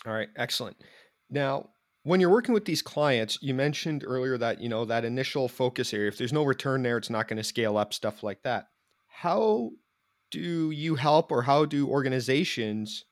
All 0.05 0.11
right, 0.11 0.29
excellent. 0.35 0.75
Now, 1.29 1.69
when 2.03 2.19
you're 2.19 2.29
working 2.29 2.53
with 2.53 2.65
these 2.65 2.81
clients, 2.81 3.37
you 3.41 3.53
mentioned 3.53 4.03
earlier 4.05 4.37
that, 4.37 4.59
you 4.59 4.69
know, 4.69 4.85
that 4.85 5.05
initial 5.05 5.47
focus 5.47 5.93
area, 5.93 6.07
if 6.07 6.17
there's 6.17 6.33
no 6.33 6.43
return 6.43 6.81
there, 6.81 6.97
it's 6.97 7.09
not 7.09 7.27
going 7.27 7.37
to 7.37 7.43
scale 7.43 7.77
up, 7.77 7.93
stuff 7.93 8.23
like 8.23 8.41
that. 8.43 8.67
How 9.07 9.71
do 10.31 10.71
you 10.71 10.95
help 10.95 11.31
or 11.31 11.43
how 11.43 11.65
do 11.65 11.87
organizations 11.87 13.05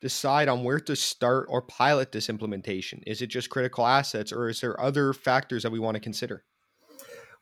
decide 0.00 0.48
on 0.48 0.64
where 0.64 0.80
to 0.80 0.96
start 0.96 1.46
or 1.48 1.62
pilot 1.62 2.10
this 2.10 2.28
implementation? 2.28 3.02
Is 3.06 3.22
it 3.22 3.28
just 3.28 3.50
critical 3.50 3.86
assets 3.86 4.32
or 4.32 4.48
is 4.48 4.60
there 4.60 4.80
other 4.80 5.12
factors 5.12 5.62
that 5.62 5.70
we 5.70 5.78
want 5.78 5.94
to 5.94 6.00
consider? 6.00 6.44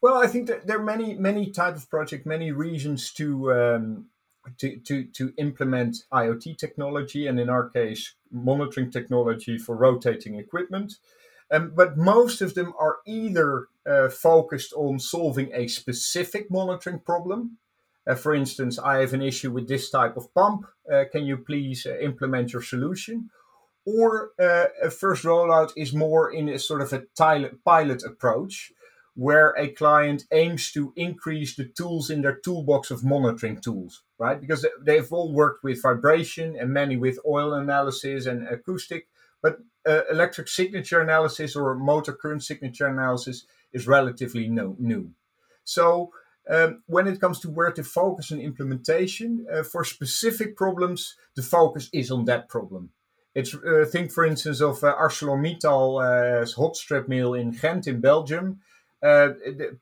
Well, 0.02 0.16
I 0.16 0.26
think 0.26 0.48
that 0.48 0.66
there 0.66 0.78
are 0.78 0.84
many, 0.84 1.14
many 1.14 1.50
type 1.50 1.76
of 1.76 1.88
project, 1.88 2.26
many 2.26 2.52
reasons 2.52 3.12
to 3.14 3.52
um, 3.52 4.06
to, 4.58 5.04
to, 5.04 5.32
implement 5.38 6.04
IoT 6.12 6.58
technology, 6.58 7.26
and 7.26 7.38
in 7.40 7.48
our 7.48 7.68
case, 7.68 8.14
monitoring 8.30 8.90
technology 8.90 9.58
for 9.58 9.76
rotating 9.76 10.36
equipment. 10.36 10.94
Um, 11.50 11.72
but 11.74 11.96
most 11.96 12.40
of 12.40 12.54
them 12.54 12.72
are 12.78 12.98
either 13.06 13.68
uh, 13.88 14.08
focused 14.08 14.72
on 14.74 14.98
solving 14.98 15.50
a 15.52 15.66
specific 15.66 16.50
monitoring 16.50 17.00
problem. 17.00 17.58
Uh, 18.06 18.14
for 18.14 18.34
instance, 18.34 18.78
I 18.78 18.98
have 18.98 19.12
an 19.12 19.22
issue 19.22 19.50
with 19.50 19.68
this 19.68 19.90
type 19.90 20.16
of 20.16 20.32
pump. 20.34 20.66
Uh, 20.90 21.04
can 21.10 21.26
you 21.26 21.36
please 21.36 21.86
uh, 21.86 21.98
implement 21.98 22.52
your 22.52 22.62
solution? 22.62 23.30
Or 23.84 24.30
uh, 24.38 24.66
a 24.82 24.90
first 24.90 25.24
rollout 25.24 25.72
is 25.76 25.92
more 25.92 26.32
in 26.32 26.48
a 26.48 26.58
sort 26.58 26.82
of 26.82 26.92
a 26.92 27.04
pilot 27.64 28.04
approach 28.04 28.72
where 29.20 29.52
a 29.58 29.68
client 29.68 30.24
aims 30.32 30.72
to 30.72 30.94
increase 30.96 31.54
the 31.54 31.66
tools 31.66 32.08
in 32.08 32.22
their 32.22 32.36
toolbox 32.36 32.90
of 32.90 33.04
monitoring 33.04 33.60
tools, 33.60 34.02
right? 34.16 34.40
Because 34.40 34.66
they've 34.82 35.12
all 35.12 35.30
worked 35.30 35.62
with 35.62 35.82
vibration 35.82 36.56
and 36.58 36.70
many 36.70 36.96
with 36.96 37.18
oil 37.26 37.52
analysis 37.52 38.24
and 38.24 38.48
acoustic, 38.48 39.08
but 39.42 39.58
uh, 39.86 40.04
electric 40.10 40.48
signature 40.48 41.02
analysis 41.02 41.54
or 41.54 41.74
motor 41.74 42.14
current 42.14 42.42
signature 42.42 42.86
analysis 42.86 43.44
is 43.74 43.86
relatively 43.86 44.48
no, 44.48 44.74
new. 44.78 45.10
So 45.64 46.12
um, 46.48 46.82
when 46.86 47.06
it 47.06 47.20
comes 47.20 47.40
to 47.40 47.50
where 47.50 47.72
to 47.72 47.84
focus 47.84 48.32
on 48.32 48.40
implementation, 48.40 49.46
uh, 49.52 49.64
for 49.64 49.84
specific 49.84 50.56
problems, 50.56 51.14
the 51.36 51.42
focus 51.42 51.90
is 51.92 52.10
on 52.10 52.24
that 52.24 52.48
problem. 52.48 52.88
It's 53.34 53.54
uh, 53.54 53.84
think, 53.84 54.12
for 54.12 54.24
instance, 54.24 54.62
of 54.62 54.82
uh, 54.82 54.96
ArcelorMittal's 54.96 56.54
hot 56.54 56.74
strip 56.74 57.06
mill 57.06 57.34
in 57.34 57.50
Ghent 57.50 57.86
in 57.86 58.00
Belgium. 58.00 58.60
Uh, 59.02 59.30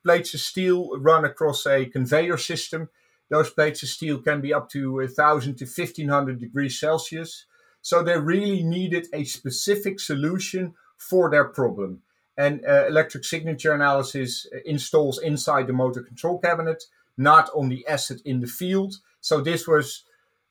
plates 0.04 0.34
of 0.34 0.40
steel 0.40 0.98
run 0.98 1.25
across 1.25 1.66
a 1.66 1.87
conveyor 1.87 2.37
system. 2.37 2.88
Those 3.30 3.50
plates 3.50 3.82
of 3.82 3.88
steel 3.88 4.18
can 4.18 4.40
be 4.40 4.54
up 4.54 4.70
to 4.70 4.96
1,000 4.96 5.56
to 5.56 5.64
1,500 5.64 6.38
degrees 6.38 6.78
Celsius. 6.78 7.44
So 7.82 8.02
they 8.02 8.18
really 8.18 8.62
needed 8.62 9.06
a 9.12 9.25
specific 9.25 10.00
solution 10.00 10.75
for 10.96 11.30
their 11.30 11.44
problem. 11.44 12.02
And 12.37 12.64
uh, 12.64 12.87
electric 12.87 13.25
signature 13.25 13.72
analysis 13.72 14.46
installs 14.64 15.18
inside 15.18 15.66
the 15.66 15.72
motor 15.72 16.02
control 16.02 16.38
cabinet, 16.38 16.84
not 17.16 17.50
on 17.54 17.68
the 17.68 17.87
asset 17.88 18.18
in 18.25 18.40
the 18.40 18.46
field. 18.46 18.94
So 19.20 19.40
this 19.40 19.66
was 19.66 20.04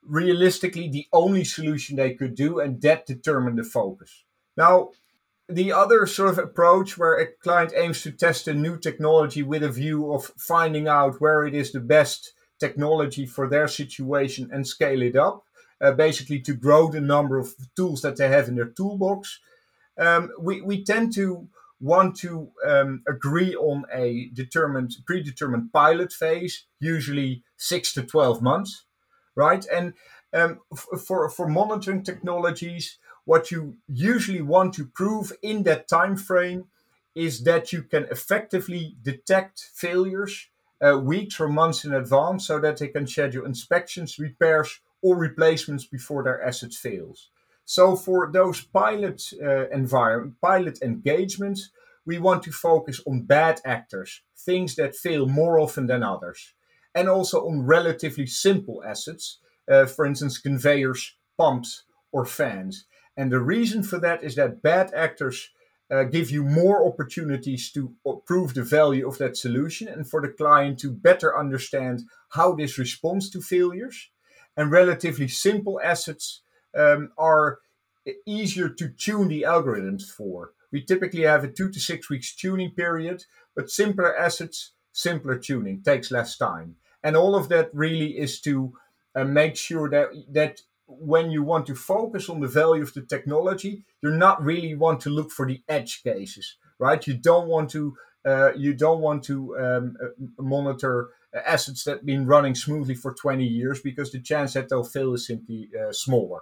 realistically 0.05 0.89
the 0.89 1.07
only 1.13 1.43
solution 1.43 1.95
they 1.95 2.13
could 2.13 2.35
do, 2.35 2.59
and 2.59 2.81
that 2.81 3.05
determined 3.05 3.57
the 3.57 3.63
focus. 3.63 4.23
Now, 4.55 4.89
the 5.49 5.71
other 5.71 6.05
sort 6.05 6.29
of 6.29 6.37
approach 6.37 6.97
where 6.97 7.15
a 7.15 7.27
client 7.27 7.71
aims 7.75 8.01
to 8.01 8.11
test 8.11 8.47
a 8.47 8.53
new 8.53 8.77
technology 8.77 9.43
with 9.43 9.63
a 9.63 9.71
view 9.71 10.11
of 10.11 10.31
finding 10.37 10.87
out 10.87 11.21
where 11.21 11.45
it 11.45 11.53
is 11.53 11.71
the 11.71 11.79
best 11.79 12.33
technology 12.59 13.25
for 13.25 13.47
their 13.47 13.67
situation 13.67 14.49
and 14.51 14.67
scale 14.67 15.01
it 15.01 15.15
up, 15.15 15.43
uh, 15.79 15.91
basically 15.91 16.39
to 16.39 16.53
grow 16.53 16.89
the 16.89 16.99
number 16.99 17.37
of 17.37 17.53
tools 17.75 18.01
that 18.01 18.17
they 18.17 18.27
have 18.27 18.47
in 18.47 18.55
their 18.55 18.65
toolbox. 18.69 19.39
Um, 19.97 20.31
we, 20.39 20.61
we 20.61 20.83
tend 20.83 21.13
to 21.15 21.47
want 21.79 22.17
to 22.17 22.49
um, 22.65 23.03
agree 23.07 23.55
on 23.55 23.85
a 23.93 24.29
determined, 24.33 24.95
predetermined 25.05 25.71
pilot 25.71 26.11
phase, 26.11 26.65
usually 26.79 27.43
six 27.55 27.93
to 27.93 28.03
12 28.03 28.41
months, 28.41 28.85
right? 29.35 29.65
And 29.71 29.93
um, 30.33 30.59
f- 30.73 31.01
for, 31.05 31.29
for 31.29 31.47
monitoring 31.47 32.03
technologies, 32.03 32.97
what 33.27 33.51
you 33.51 33.75
usually 33.89 34.41
want 34.41 34.73
to 34.73 34.85
prove 34.85 35.33
in 35.41 35.63
that 35.63 35.89
time 35.89 36.15
frame 36.15 36.63
is 37.13 37.43
that 37.43 37.73
you 37.73 37.83
can 37.83 38.05
effectively 38.05 38.95
detect 39.01 39.59
failures 39.75 40.47
uh, 40.81 40.97
weeks 40.97 41.37
or 41.37 41.49
months 41.49 41.83
in 41.83 41.93
advance 41.93 42.47
so 42.47 42.57
that 42.57 42.77
they 42.77 42.87
can 42.87 43.05
schedule 43.05 43.45
inspections, 43.45 44.17
repairs, 44.17 44.79
or 45.01 45.17
replacements 45.17 45.83
before 45.83 46.23
their 46.23 46.41
assets 46.41 46.77
fails. 46.77 47.29
So 47.65 47.97
for 47.97 48.31
those 48.31 48.61
pilot 48.61 49.21
uh, 49.43 49.67
environment, 49.71 50.35
pilot 50.41 50.79
engagements, 50.81 51.71
we 52.05 52.19
want 52.19 52.43
to 52.43 52.53
focus 52.53 53.01
on 53.05 53.23
bad 53.23 53.59
actors, 53.65 54.21
things 54.37 54.75
that 54.75 54.95
fail 54.95 55.25
more 55.25 55.59
often 55.59 55.87
than 55.87 56.01
others, 56.01 56.53
and 56.95 57.09
also 57.09 57.45
on 57.45 57.65
relatively 57.65 58.25
simple 58.25 58.81
assets, 58.85 59.39
uh, 59.69 59.85
for 59.85 60.05
instance, 60.05 60.37
conveyors, 60.37 61.17
pumps, 61.37 61.83
or 62.13 62.25
fans. 62.25 62.85
And 63.17 63.31
the 63.31 63.39
reason 63.39 63.83
for 63.83 63.99
that 63.99 64.23
is 64.23 64.35
that 64.35 64.61
bad 64.61 64.93
actors 64.93 65.49
uh, 65.89 66.03
give 66.03 66.29
you 66.29 66.43
more 66.43 66.85
opportunities 66.85 67.71
to 67.71 67.93
prove 68.25 68.53
the 68.53 68.63
value 68.63 69.07
of 69.07 69.17
that 69.17 69.35
solution 69.35 69.87
and 69.87 70.07
for 70.07 70.21
the 70.21 70.27
client 70.27 70.79
to 70.79 70.91
better 70.91 71.37
understand 71.37 72.03
how 72.29 72.53
this 72.53 72.77
responds 72.77 73.29
to 73.31 73.41
failures. 73.41 74.09
And 74.55 74.71
relatively 74.71 75.27
simple 75.27 75.79
assets 75.83 76.41
um, 76.77 77.11
are 77.17 77.59
easier 78.25 78.69
to 78.69 78.89
tune 78.89 79.27
the 79.29 79.43
algorithms 79.43 80.03
for. 80.09 80.51
We 80.71 80.83
typically 80.83 81.23
have 81.23 81.43
a 81.43 81.51
two 81.51 81.69
to 81.71 81.79
six 81.79 82.09
weeks 82.09 82.35
tuning 82.35 82.71
period, 82.71 83.25
but 83.55 83.71
simpler 83.71 84.15
assets, 84.15 84.73
simpler 84.91 85.37
tuning 85.37 85.81
takes 85.81 86.11
less 86.11 86.37
time. 86.37 86.75
And 87.03 87.15
all 87.15 87.35
of 87.35 87.49
that 87.49 87.69
really 87.73 88.17
is 88.17 88.41
to 88.41 88.73
uh, 89.15 89.23
make 89.23 89.55
sure 89.55 89.89
that 89.89 90.09
that 90.29 90.61
when 90.87 91.29
you 91.31 91.43
want 91.43 91.65
to 91.67 91.75
focus 91.75 92.29
on 92.29 92.39
the 92.39 92.47
value 92.47 92.81
of 92.81 92.93
the 92.93 93.01
technology, 93.01 93.83
you're 94.01 94.11
not 94.11 94.43
really 94.43 94.73
want 94.73 95.01
to 95.01 95.09
look 95.09 95.31
for 95.31 95.45
the 95.45 95.61
edge 95.67 96.01
cases, 96.01 96.55
right? 96.79 97.05
You 97.05 97.13
don't 97.13 97.47
want 97.47 97.69
to 97.71 97.95
uh, 98.25 98.53
you 98.55 98.73
don't 98.73 98.99
want 98.99 99.23
to 99.23 99.57
um, 99.57 99.95
uh, 100.03 100.07
monitor 100.41 101.09
assets 101.45 101.83
that 101.83 101.97
have 101.97 102.05
been 102.05 102.25
running 102.25 102.55
smoothly 102.55 102.95
for 102.95 103.13
20 103.13 103.45
years 103.45 103.81
because 103.81 104.11
the 104.11 104.19
chance 104.19 104.53
that 104.53 104.69
they'll 104.69 104.83
fail 104.83 105.13
is 105.13 105.27
simply 105.27 105.69
uh, 105.79 105.93
smaller. 105.93 106.41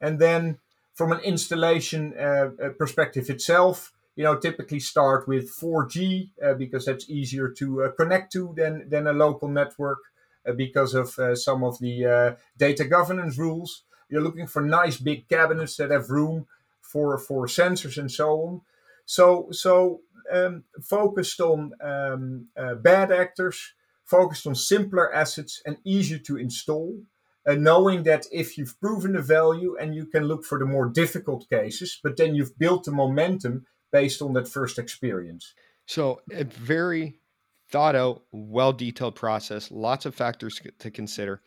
And 0.00 0.18
then 0.20 0.58
from 0.94 1.12
an 1.12 1.20
installation 1.20 2.14
uh, 2.18 2.50
uh 2.62 2.68
perspective 2.78 3.28
itself, 3.28 3.92
you 4.14 4.24
know, 4.24 4.36
typically 4.36 4.80
start 4.80 5.26
with 5.26 5.52
4G 5.58 6.30
uh, 6.44 6.54
because 6.54 6.84
that's 6.84 7.08
easier 7.10 7.48
to 7.58 7.92
connect 7.96 8.32
to 8.32 8.54
than, 8.56 8.88
than 8.88 9.06
a 9.06 9.12
local 9.12 9.48
network. 9.48 9.98
Uh, 10.46 10.52
because 10.52 10.94
of 10.94 11.18
uh, 11.18 11.34
some 11.34 11.64
of 11.64 11.78
the 11.80 12.04
uh, 12.04 12.34
data 12.56 12.84
governance 12.84 13.36
rules. 13.36 13.82
You're 14.08 14.22
looking 14.22 14.46
for 14.46 14.62
nice 14.62 14.96
big 14.96 15.28
cabinets 15.28 15.76
that 15.76 15.90
have 15.90 16.10
room 16.10 16.46
for 16.80 17.18
for 17.18 17.46
sensors 17.46 17.98
and 17.98 18.10
so 18.10 18.30
on. 18.42 18.60
So 19.06 19.48
so 19.50 20.02
um, 20.32 20.64
focused 20.82 21.40
on 21.40 21.72
um, 21.80 22.46
bad 22.82 23.10
actors, 23.10 23.74
focused 24.04 24.46
on 24.46 24.54
simpler 24.54 25.12
assets 25.12 25.62
and 25.66 25.78
easier 25.84 26.18
to 26.18 26.36
install. 26.36 27.02
Knowing 27.48 28.02
that 28.02 28.26
if 28.32 28.58
you've 28.58 28.78
proven 28.80 29.12
the 29.12 29.22
value 29.22 29.76
and 29.80 29.94
you 29.94 30.04
can 30.06 30.24
look 30.24 30.44
for 30.44 30.58
the 30.58 30.64
more 30.64 30.88
difficult 30.88 31.48
cases, 31.48 32.00
but 32.02 32.16
then 32.16 32.34
you've 32.34 32.58
built 32.58 32.82
the 32.84 32.90
momentum 32.90 33.64
based 33.92 34.20
on 34.20 34.32
that 34.32 34.48
first 34.48 34.80
experience. 34.80 35.54
So, 35.86 36.22
a 36.32 36.42
very 36.42 37.20
thought 37.70 37.94
out, 37.94 38.22
well 38.32 38.72
detailed 38.72 39.14
process, 39.14 39.70
lots 39.70 40.06
of 40.06 40.14
factors 40.14 40.60
to 40.78 40.90
consider. 40.90 41.42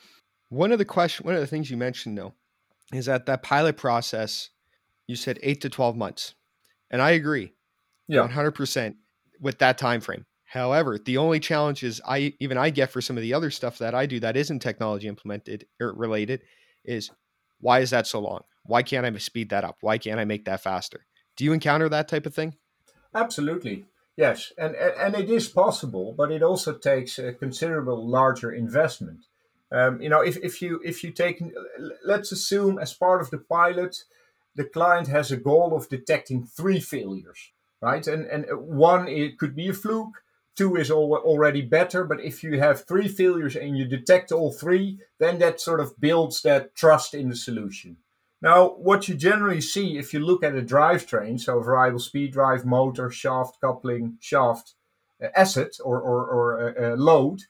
One 0.50 0.72
of 0.72 0.80
the 0.80 0.86
question, 0.86 1.26
one 1.26 1.36
of 1.36 1.42
the 1.42 1.48
things 1.48 1.70
you 1.70 1.78
mentioned 1.78 2.18
though, 2.18 2.34
is 2.94 3.06
that 3.06 3.26
that 3.28 3.44
pilot 3.44 3.78
process, 3.78 4.50
you 5.08 5.16
said 5.16 5.40
eight 5.44 5.62
to 5.62 5.70
twelve 5.70 5.96
months, 5.96 6.34
and 6.90 7.02
I 7.02 7.12
agree. 7.12 7.54
Yeah. 8.08 8.28
100% 8.28 8.96
with 9.40 9.60
that 9.60 9.78
time 9.78 10.02
frame. 10.02 10.26
However, 10.46 10.98
the 10.98 11.18
only 11.18 11.40
challenge 11.40 11.84
is 11.84 12.02
I 12.08 12.34
even 12.40 12.58
I 12.58 12.72
get 12.72 12.90
for 12.90 13.02
some 13.02 13.18
of 13.18 13.22
the 13.22 13.36
other 13.36 13.52
stuff 13.52 13.78
that 13.78 13.94
I 13.94 14.08
do 14.08 14.20
that 14.22 14.36
isn't 14.36 14.60
technology 14.60 15.08
implemented 15.08 15.68
or 15.80 15.94
related 15.94 16.42
is 16.84 17.12
why 17.60 17.82
is 17.82 17.92
that 17.92 18.08
so 18.08 18.20
long? 18.20 18.42
Why 18.64 18.82
can't 18.82 19.06
I 19.06 19.16
speed 19.20 19.50
that 19.50 19.64
up? 19.64 19.78
Why 19.82 20.00
can't 20.00 20.20
I 20.20 20.26
make 20.26 20.46
that 20.46 20.64
faster? 20.64 21.06
Do 21.38 21.44
you 21.44 21.54
encounter 21.54 21.88
that 21.90 22.08
type 22.08 22.26
of 22.26 22.34
thing? 22.34 22.56
Absolutely. 23.14 23.86
Yes, 24.20 24.52
and, 24.58 24.76
and 24.76 25.16
it 25.16 25.30
is 25.30 25.48
possible, 25.48 26.12
but 26.12 26.30
it 26.30 26.44
also 26.44 26.74
takes 26.74 27.18
a 27.18 27.32
considerable 27.32 28.06
larger 28.06 28.52
investment. 28.52 29.28
Um, 29.72 30.02
you 30.02 30.10
know, 30.10 30.20
if, 30.20 30.36
if 30.44 30.62
you 30.62 30.82
if 30.84 31.06
you 31.06 31.12
take, 31.12 31.42
let's 32.04 32.34
assume 32.34 32.80
as 32.80 32.94
part 32.94 33.22
of 33.22 33.30
the 33.30 33.38
pilot, 33.38 34.04
the 34.56 34.66
client 34.66 35.08
has 35.08 35.32
a 35.32 35.38
goal 35.38 35.74
of 35.74 35.88
detecting 35.88 36.44
three 36.44 36.82
failures, 36.82 37.54
right? 37.82 38.06
And 38.08 38.26
and 38.26 38.46
one 38.58 39.08
it 39.08 39.38
could 39.40 39.56
be 39.56 39.70
a 39.70 39.74
fluke, 39.74 40.22
two 40.54 40.76
is 40.76 40.92
al- 40.92 41.24
already 41.32 41.62
better, 41.62 42.04
but 42.04 42.20
if 42.20 42.44
you 42.44 42.60
have 42.60 42.84
three 42.84 43.08
failures 43.08 43.56
and 43.56 43.78
you 43.78 43.86
detect 43.86 44.34
all 44.34 44.52
three, 44.52 45.00
then 45.20 45.40
that 45.40 45.62
sort 45.62 45.80
of 45.80 45.98
builds 45.98 46.42
that 46.42 46.76
trust 46.76 47.14
in 47.14 47.30
the 47.30 47.38
solution. 47.38 47.96
Now, 48.42 48.70
what 48.70 49.10
you 49.10 49.16
generally 49.16 49.62
see 49.62 49.98
if 49.98 50.14
you 50.14 50.20
look 50.20 50.44
at 50.44 50.58
a 50.58 50.62
drivetrain, 50.62 51.40
so 51.40 51.60
a 51.60 51.64
variable 51.64 52.00
speed 52.00 52.32
drive, 52.32 52.66
motor, 52.66 53.10
shaft, 53.12 53.60
coupling, 53.60 54.18
shaft, 54.22 54.76
uh, 55.22 55.28
asset, 55.36 55.72
or, 55.84 56.00
or, 56.00 56.26
or 56.26 56.70
uh, 56.70 56.94
uh, 56.94 56.96
load, 56.96 57.42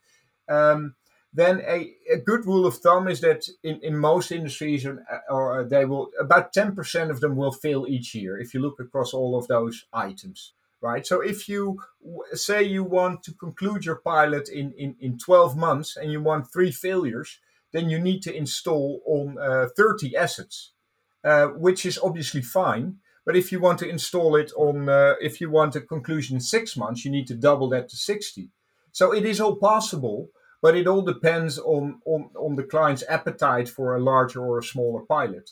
um, 0.47 0.95
then 1.31 1.61
a, 1.67 1.93
a, 2.11 2.17
good 2.17 2.47
rule 2.47 2.65
of 2.65 2.77
thumb 2.77 3.07
is 3.07 3.21
that 3.21 3.47
in, 3.61 3.79
in 3.83 3.95
most 3.95 4.31
industries, 4.31 4.83
or, 4.83 5.05
or 5.29 5.63
they 5.63 5.85
will 5.85 6.09
about 6.19 6.51
10% 6.53 7.11
of 7.11 7.21
them 7.21 7.35
will 7.35 7.51
fail 7.51 7.85
each 7.87 8.15
year 8.15 8.39
if 8.39 8.55
you 8.55 8.59
look 8.59 8.79
across 8.79 9.13
all 9.13 9.37
of 9.37 9.47
those 9.47 9.85
items 9.93 10.53
right? 10.81 11.05
So 11.05 11.21
if 11.21 11.49
you 11.49 11.81
say 12.33 12.63
you 12.63 12.83
want 12.83 13.23
to 13.23 13.33
conclude 13.33 13.85
your 13.85 13.97
pilot 13.97 14.49
in, 14.49 14.73
in, 14.77 14.95
in 14.99 15.17
12 15.17 15.57
months 15.57 15.97
and 15.97 16.11
you 16.11 16.21
want 16.21 16.51
three 16.51 16.71
failures, 16.71 17.39
then 17.71 17.89
you 17.89 17.99
need 17.99 18.21
to 18.23 18.35
install 18.35 19.01
on 19.05 19.37
uh, 19.37 19.67
30 19.75 20.15
assets, 20.15 20.71
uh, 21.23 21.47
which 21.47 21.85
is 21.85 21.99
obviously 22.01 22.41
fine. 22.41 22.97
But 23.25 23.35
if 23.35 23.51
you 23.51 23.59
want 23.59 23.79
to 23.79 23.89
install 23.89 24.35
it 24.35 24.51
on, 24.55 24.89
uh, 24.89 25.13
if 25.21 25.39
you 25.39 25.49
want 25.49 25.75
a 25.75 25.81
conclusion 25.81 26.37
in 26.37 26.41
six 26.41 26.75
months, 26.75 27.05
you 27.05 27.11
need 27.11 27.27
to 27.27 27.35
double 27.35 27.69
that 27.69 27.89
to 27.89 27.95
60. 27.95 28.49
So 28.91 29.13
it 29.13 29.25
is 29.25 29.39
all 29.39 29.55
possible, 29.55 30.29
but 30.61 30.75
it 30.75 30.87
all 30.87 31.01
depends 31.01 31.59
on, 31.59 31.99
on, 32.05 32.29
on 32.35 32.55
the 32.55 32.63
client's 32.63 33.03
appetite 33.07 33.69
for 33.69 33.95
a 33.95 33.99
larger 33.99 34.43
or 34.43 34.57
a 34.57 34.63
smaller 34.63 35.01
pilot. 35.01 35.51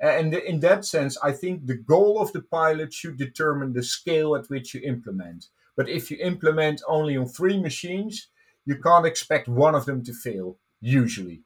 And 0.00 0.32
in 0.32 0.60
that 0.60 0.84
sense, 0.84 1.18
I 1.22 1.32
think 1.32 1.66
the 1.66 1.76
goal 1.76 2.20
of 2.20 2.32
the 2.32 2.42
pilot 2.42 2.92
should 2.94 3.16
determine 3.18 3.72
the 3.72 3.82
scale 3.82 4.36
at 4.36 4.48
which 4.48 4.72
you 4.72 4.80
implement. 4.82 5.46
But 5.76 5.88
if 5.88 6.10
you 6.10 6.16
implement 6.20 6.82
only 6.88 7.16
on 7.16 7.26
three 7.26 7.60
machines, 7.60 8.28
you 8.64 8.76
can't 8.76 9.06
expect 9.06 9.48
one 9.48 9.74
of 9.74 9.86
them 9.86 10.04
to 10.04 10.12
fail, 10.12 10.58
usually. 10.80 11.42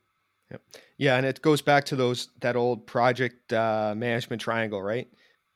Yep. 0.53 0.63
Yeah, 0.99 1.17
and 1.17 1.27
it 1.27 1.41
goes 1.41 1.63
back 1.63 1.85
to 1.87 1.97
those 1.97 2.29
that 2.41 2.57
old 2.57 2.87
project 2.87 3.53
uh, 3.53 3.95
management 3.97 4.43
triangle, 4.43 4.83
right? 4.83 5.09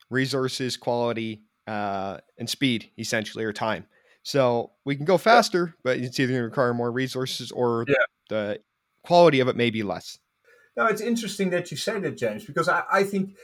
Resources, 0.09 0.77
quality, 0.77 1.43
uh, 1.67 2.19
and 2.39 2.49
speed, 2.49 2.91
essentially, 2.99 3.45
or 3.45 3.53
time. 3.53 3.87
So 4.23 4.73
we 4.85 4.97
can 4.97 5.05
go 5.05 5.19
faster, 5.19 5.75
but 5.85 5.99
it's 5.99 6.19
either 6.19 6.33
going 6.33 6.41
to 6.41 6.47
require 6.47 6.75
more 6.75 6.91
resources 6.91 7.53
or 7.53 7.85
yeah. 7.87 7.95
the 8.29 8.61
quality 9.05 9.41
of 9.41 9.49
it 9.49 9.57
may 9.57 9.71
be 9.71 9.83
less. 9.83 10.19
No, 10.77 10.87
it's 10.87 11.01
interesting 11.01 11.51
that 11.51 11.71
you 11.71 11.77
say 11.77 12.01
that, 12.01 12.19
James, 12.19 12.45
because 12.45 12.69
I, 12.69 12.83
I 12.91 13.05
think 13.05 13.37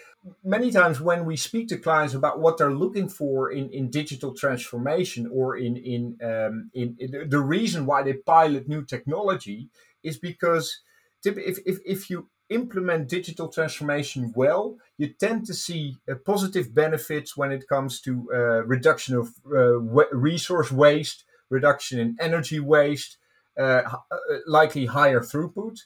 many 0.42 0.70
times 0.70 1.00
when 1.00 1.24
we 1.24 1.36
speak 1.36 1.68
to 1.68 1.78
clients 1.78 2.14
about 2.14 2.40
what 2.40 2.58
they're 2.58 2.74
looking 2.74 3.08
for 3.08 3.50
in, 3.50 3.70
in 3.70 3.90
digital 3.90 4.34
transformation 4.34 5.28
or 5.32 5.56
in 5.56 5.76
in, 5.76 6.18
um, 6.22 6.70
in, 6.74 6.96
in 6.98 7.28
the 7.28 7.40
reason 7.40 7.86
why 7.86 8.02
they 8.02 8.14
pilot 8.14 8.68
new 8.68 8.84
technology 8.84 9.68
is 10.02 10.18
because 10.18 10.80
if, 11.24 11.58
if, 11.66 11.78
if 11.84 12.10
you 12.10 12.28
implement 12.48 13.08
digital 13.08 13.48
transformation 13.48 14.32
well, 14.36 14.76
you 14.98 15.08
tend 15.08 15.46
to 15.46 15.54
see 15.54 15.96
uh, 16.10 16.14
positive 16.26 16.74
benefits 16.74 17.36
when 17.36 17.52
it 17.52 17.68
comes 17.68 18.00
to 18.02 18.28
uh, 18.32 18.38
reduction 18.64 19.16
of 19.16 19.28
uh, 19.46 19.78
resource 20.12 20.70
waste, 20.70 21.24
reduction 21.50 21.98
in 21.98 22.16
energy 22.20 22.60
waste, 22.60 23.18
uh, 23.58 23.82
uh, 24.10 24.16
likely 24.46 24.86
higher 24.86 25.20
throughput. 25.20 25.80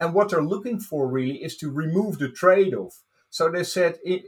And 0.00 0.14
what 0.14 0.30
they're 0.30 0.42
looking 0.42 0.80
for 0.80 1.08
really 1.08 1.42
is 1.42 1.56
to 1.58 1.70
remove 1.70 2.18
the 2.18 2.28
trade 2.28 2.74
off. 2.74 3.02
So 3.30 3.50
they 3.50 3.64
said, 3.64 3.98
it, 4.04 4.24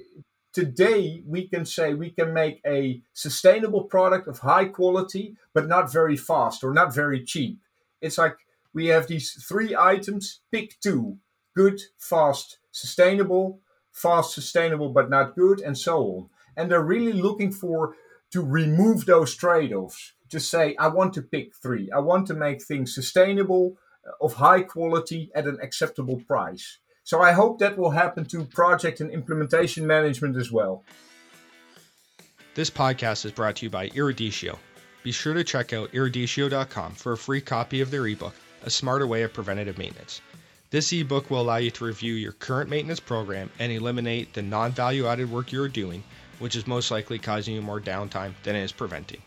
today 0.53 1.23
we 1.27 1.49
can 1.49 1.65
say 1.67 1.95
we 1.95 2.11
can 2.11 2.33
make 2.33 2.61
a 2.65 3.03
sustainable 3.13 3.85
product 3.85 4.29
of 4.29 4.39
high 4.39 4.67
quality, 4.67 5.37
but 5.53 5.67
not 5.67 5.93
very 5.93 6.17
fast 6.17 6.63
or 6.63 6.73
not 6.73 6.95
very 6.95 7.25
cheap. 7.25 7.59
It's 8.01 8.19
like 8.19 8.37
we 8.75 8.87
have 8.87 9.07
these 9.07 9.33
three 9.49 9.75
items, 9.75 10.41
pick 10.53 10.79
two 10.81 11.19
good, 11.57 11.81
fast, 11.97 12.59
sustainable, 12.73 13.61
fast, 13.93 14.35
sustainable, 14.35 14.89
but 14.89 15.09
not 15.09 15.37
good, 15.37 15.61
and 15.61 15.79
so 15.79 16.03
on. 16.03 16.29
And 16.57 16.71
they're 16.71 16.83
really 16.83 17.13
looking 17.13 17.53
for 17.53 17.95
to 18.33 18.43
remove 18.43 19.07
those 19.07 19.35
trade 19.35 19.73
offs. 19.73 20.13
To 20.31 20.41
say, 20.41 20.75
I 20.81 20.89
want 20.89 21.15
to 21.15 21.23
pick 21.23 21.55
three. 21.55 21.89
I 21.93 22.01
want 22.01 22.27
to 22.27 22.35
make 22.35 22.61
things 22.61 22.93
sustainable, 22.93 23.77
of 24.21 24.35
high 24.35 24.63
quality 24.63 25.31
at 25.35 25.47
an 25.47 25.59
acceptable 25.63 26.21
price. 26.27 26.79
So 27.05 27.21
I 27.21 27.33
hope 27.33 27.59
that 27.59 27.77
will 27.77 27.91
happen 27.91 28.25
to 28.27 28.45
project 28.45 29.01
and 29.01 29.11
implementation 29.11 29.87
management 29.87 30.37
as 30.37 30.51
well. 30.51 30.85
This 32.55 32.71
podcast 32.71 33.25
is 33.27 33.33
brought 33.33 33.57
to 33.57 33.67
you 33.67 33.71
by 33.71 33.91
Eruditio. 33.91 34.59
Be 35.03 35.13
sure 35.13 35.35
to 35.35 35.45
check 35.45 35.73
out 35.73 35.93
eruditio.com 35.93 36.95
for 36.95 37.13
a 37.13 37.17
free 37.17 37.41
copy 37.41 37.81
of 37.81 37.91
their 37.91 38.07
ebook, 38.07 38.35
A 38.65 38.71
Smarter 38.71 39.07
Way 39.07 39.23
of 39.23 39.33
Preventative 39.33 39.79
Maintenance. 39.79 40.21
This 40.71 40.93
ebook 40.93 41.31
will 41.31 41.41
allow 41.41 41.59
you 41.59 41.71
to 41.71 41.85
review 41.85 42.15
your 42.15 42.33
current 42.33 42.69
maintenance 42.69 42.99
program 42.99 43.49
and 43.59 43.71
eliminate 43.71 44.35
the 44.35 44.43
non 44.43 44.73
value 44.73 45.07
added 45.07 45.31
work 45.31 45.53
you 45.53 45.63
are 45.63 45.69
doing, 45.69 46.03
which 46.41 46.57
is 46.57 46.67
most 46.67 46.91
likely 46.91 47.19
causing 47.19 47.55
you 47.55 47.63
more 47.63 47.81
downtime 47.81 48.35
than 48.43 48.57
it 48.57 48.65
is 48.65 48.73
preventing. 48.73 49.23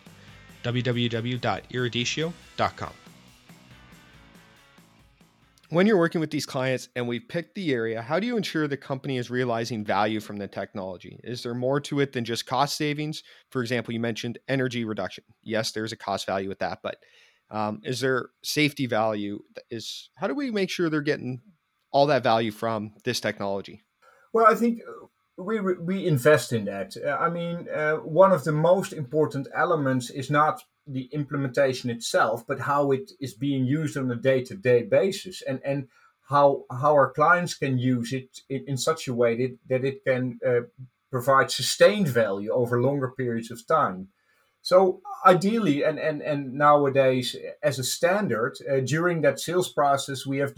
www.eruditio.com 0.63 2.93
when 5.69 5.86
you're 5.86 5.97
working 5.97 6.21
with 6.21 6.32
these 6.32 6.45
clients 6.45 6.88
and 6.95 7.08
we've 7.08 7.28
picked 7.28 7.56
the 7.56 7.73
area, 7.73 8.02
how 8.02 8.19
do 8.19 8.28
you 8.28 8.38
ensure 8.38 8.67
the 8.67 8.78
company 8.78 9.17
is 9.17 9.30
realizing 9.30 9.84
value 9.84 10.21
from 10.21 10.38
the 10.38 10.47
technology? 10.47 11.19
Is 11.26 11.43
there 11.43 11.54
more 11.54 11.82
to 11.82 12.00
it 12.00 12.13
than 12.13 12.23
just 12.23 12.45
cost 12.45 12.78
savings? 12.78 13.23
For 13.50 13.62
example, 13.62 13.93
you 13.93 14.00
mentioned 14.00 14.39
energy 14.47 14.86
reduction. 14.86 15.26
Yes, 15.43 15.71
there's 15.71 15.91
a 15.91 15.97
cost 15.97 16.26
value 16.26 16.47
with 16.47 16.60
that, 16.60 16.80
but 16.82 16.97
um, 17.50 17.82
is 17.84 18.00
there 18.00 18.30
safety 18.44 18.88
value? 18.88 19.40
Is 19.70 20.10
how 20.16 20.28
do 20.28 20.36
we 20.36 20.52
make 20.52 20.70
sure 20.70 20.90
they're 20.90 21.02
getting 21.02 21.42
all 21.92 22.08
that 22.08 22.24
value 22.24 22.52
from 22.52 22.94
this 23.04 23.20
technology? 23.20 23.84
Well, 24.34 24.46
I 24.48 24.56
think 24.56 24.82
uh, 24.88 25.08
we 25.38 25.60
we 25.60 26.06
invest 26.06 26.52
in 26.52 26.66
that. 26.66 26.96
Uh, 26.98 27.12
I 27.12 27.30
mean, 27.30 27.68
uh, 27.70 27.96
one 27.96 28.32
of 28.32 28.44
the 28.44 28.52
most 28.52 28.94
important 28.94 29.48
elements 29.56 30.10
is 30.10 30.30
not 30.30 30.64
the 30.86 31.10
implementation 31.12 31.90
itself, 31.90 32.46
but 32.48 32.62
how 32.62 32.92
it 32.92 33.12
is 33.20 33.34
being 33.34 33.66
used 33.66 33.98
on 33.98 34.12
a 34.12 34.16
day-to-day 34.16 34.84
basis, 34.84 35.42
and 35.42 35.60
and 35.64 35.88
how 36.30 36.66
how 36.70 36.94
our 36.94 37.12
clients 37.12 37.54
can 37.54 37.78
use 37.78 38.12
it 38.14 38.42
in, 38.50 38.66
in 38.68 38.78
such 38.78 39.08
a 39.08 39.14
way 39.14 39.38
that, 39.38 39.58
that 39.70 39.86
it 39.86 40.04
can 40.04 40.40
uh, 40.46 40.62
provide 41.10 41.52
sustained 41.52 42.08
value 42.08 42.52
over 42.52 42.82
longer 42.82 43.12
periods 43.12 43.52
of 43.52 43.66
time. 43.66 44.10
So 44.67 44.99
ideally, 45.25 45.86
and 45.86 45.97
and 45.97 46.21
and 46.21 46.53
nowadays, 46.53 47.38
as 47.63 47.80
a 47.80 47.86
standard, 47.86 48.58
uh, 48.69 48.82
during 48.82 49.21
that 49.21 49.39
sales 49.39 49.71
process, 49.71 50.25
we 50.25 50.39
have 50.39 50.53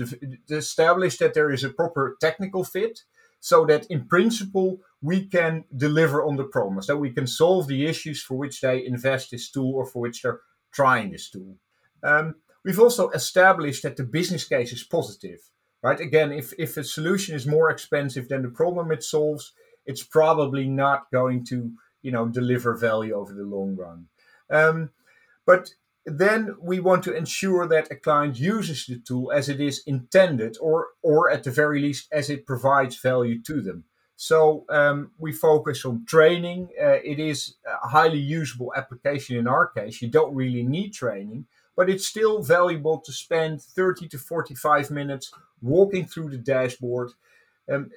established 0.49 1.19
that 1.19 1.35
there 1.35 1.51
is 1.51 1.63
a 1.63 1.69
proper 1.69 2.17
technical 2.19 2.63
fit, 2.63 3.03
so 3.39 3.67
that 3.67 3.85
in 3.85 4.07
principle 4.07 4.79
we 4.99 5.27
can 5.27 5.63
deliver 5.77 6.25
on 6.25 6.37
the 6.37 6.49
promise, 6.55 6.87
that 6.87 6.97
we 6.97 7.11
can 7.11 7.27
solve 7.27 7.67
the 7.67 7.85
issues 7.85 8.23
for 8.23 8.35
which 8.35 8.61
they 8.61 8.83
invest 8.83 9.29
this 9.29 9.51
tool 9.51 9.75
or 9.75 9.85
for 9.85 9.99
which 10.01 10.23
they're 10.23 10.41
trying 10.71 11.11
this 11.11 11.29
tool. 11.29 11.57
Um, 12.01 12.33
we've 12.65 12.79
also 12.79 13.09
established 13.11 13.83
that 13.83 13.95
the 13.95 14.03
business 14.17 14.43
case 14.47 14.73
is 14.73 14.83
positive, 14.83 15.39
right? 15.83 15.99
Again, 15.99 16.31
if, 16.31 16.51
if 16.57 16.77
a 16.77 16.83
solution 16.83 17.35
is 17.35 17.45
more 17.45 17.69
expensive 17.69 18.27
than 18.27 18.41
the 18.41 18.49
problem 18.49 18.91
it 18.91 19.03
solves, 19.03 19.53
it's 19.85 20.03
probably 20.03 20.67
not 20.67 21.11
going 21.11 21.45
to, 21.45 21.73
you 22.01 22.11
know, 22.11 22.27
deliver 22.27 22.75
value 22.75 23.13
over 23.13 23.33
the 23.33 23.43
long 23.43 23.75
run. 23.75 24.07
Um, 24.49 24.91
but 25.45 25.71
then 26.05 26.55
we 26.61 26.79
want 26.79 27.03
to 27.03 27.15
ensure 27.15 27.67
that 27.67 27.91
a 27.91 27.95
client 27.95 28.39
uses 28.39 28.85
the 28.85 28.99
tool 28.99 29.31
as 29.31 29.49
it 29.49 29.59
is 29.59 29.83
intended, 29.85 30.57
or 30.61 30.87
or 31.01 31.29
at 31.29 31.43
the 31.43 31.51
very 31.51 31.81
least 31.81 32.07
as 32.11 32.29
it 32.29 32.45
provides 32.45 32.97
value 32.97 33.41
to 33.43 33.61
them. 33.61 33.83
So 34.15 34.65
um, 34.69 35.11
we 35.17 35.31
focus 35.31 35.85
on 35.85 36.05
training. 36.05 36.69
Uh, 36.81 36.99
it 37.03 37.19
is 37.19 37.55
a 37.65 37.87
highly 37.87 38.19
usable 38.19 38.73
application 38.75 39.37
in 39.37 39.47
our 39.47 39.67
case. 39.67 40.01
You 40.01 40.09
don't 40.09 40.35
really 40.35 40.63
need 40.63 40.91
training, 40.91 41.45
but 41.75 41.89
it's 41.89 42.05
still 42.05 42.43
valuable 42.43 42.99
to 42.99 43.13
spend 43.13 43.61
30 43.61 44.09
to 44.09 44.17
45 44.17 44.91
minutes 44.91 45.31
walking 45.61 46.05
through 46.05 46.31
the 46.31 46.37
dashboard, 46.37 47.11
um, 47.71 47.91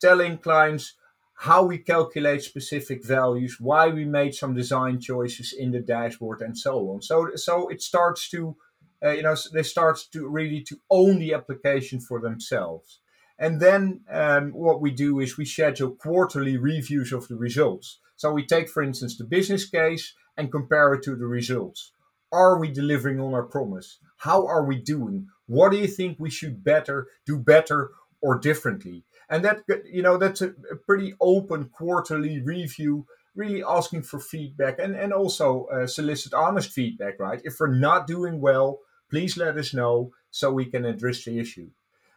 telling 0.00 0.38
clients 0.38 0.94
how 1.36 1.64
we 1.64 1.78
calculate 1.78 2.42
specific 2.42 3.04
values, 3.04 3.60
why 3.60 3.88
we 3.88 4.04
made 4.04 4.34
some 4.34 4.54
design 4.54 4.98
choices 4.98 5.52
in 5.52 5.70
the 5.70 5.80
dashboard, 5.80 6.40
and 6.40 6.56
so 6.56 6.90
on. 6.90 7.02
So, 7.02 7.30
so 7.34 7.68
it 7.68 7.82
starts 7.82 8.30
to, 8.30 8.56
uh, 9.04 9.10
you 9.10 9.22
know, 9.22 9.36
they 9.52 9.62
start 9.62 9.98
to 10.12 10.26
really 10.26 10.62
to 10.62 10.80
own 10.90 11.18
the 11.18 11.34
application 11.34 12.00
for 12.00 12.20
themselves. 12.20 13.00
And 13.38 13.60
then 13.60 14.00
um, 14.10 14.52
what 14.52 14.80
we 14.80 14.90
do 14.90 15.20
is 15.20 15.36
we 15.36 15.44
schedule 15.44 15.90
quarterly 15.90 16.56
reviews 16.56 17.12
of 17.12 17.28
the 17.28 17.36
results. 17.36 17.98
So 18.16 18.32
we 18.32 18.46
take, 18.46 18.70
for 18.70 18.82
instance, 18.82 19.18
the 19.18 19.24
business 19.24 19.68
case 19.68 20.14
and 20.38 20.50
compare 20.50 20.94
it 20.94 21.02
to 21.04 21.16
the 21.16 21.26
results. 21.26 21.92
Are 22.32 22.58
we 22.58 22.68
delivering 22.70 23.20
on 23.20 23.34
our 23.34 23.42
promise? 23.42 23.98
How 24.18 24.46
are 24.46 24.64
we 24.64 24.76
doing? 24.76 25.28
What 25.46 25.70
do 25.70 25.78
you 25.78 25.86
think 25.86 26.16
we 26.18 26.30
should 26.30 26.64
better 26.64 27.08
do 27.26 27.38
better 27.38 27.90
or 28.22 28.38
differently? 28.38 29.04
And 29.28 29.44
that 29.44 29.62
you 29.84 30.02
know 30.02 30.18
that's 30.18 30.40
a, 30.40 30.50
a 30.70 30.76
pretty 30.76 31.14
open 31.20 31.68
quarterly 31.70 32.40
review, 32.40 33.06
really 33.34 33.62
asking 33.64 34.02
for 34.02 34.20
feedback 34.20 34.78
and 34.78 34.94
and 34.94 35.12
also 35.12 35.66
uh, 35.66 35.86
solicit 35.86 36.32
honest 36.34 36.70
feedback. 36.70 37.18
Right? 37.18 37.40
If 37.44 37.56
we're 37.58 37.74
not 37.74 38.06
doing 38.06 38.40
well, 38.40 38.80
please 39.10 39.36
let 39.36 39.56
us 39.56 39.74
know 39.74 40.12
so 40.30 40.52
we 40.52 40.66
can 40.66 40.84
address 40.84 41.24
the 41.24 41.38
issue. 41.38 41.70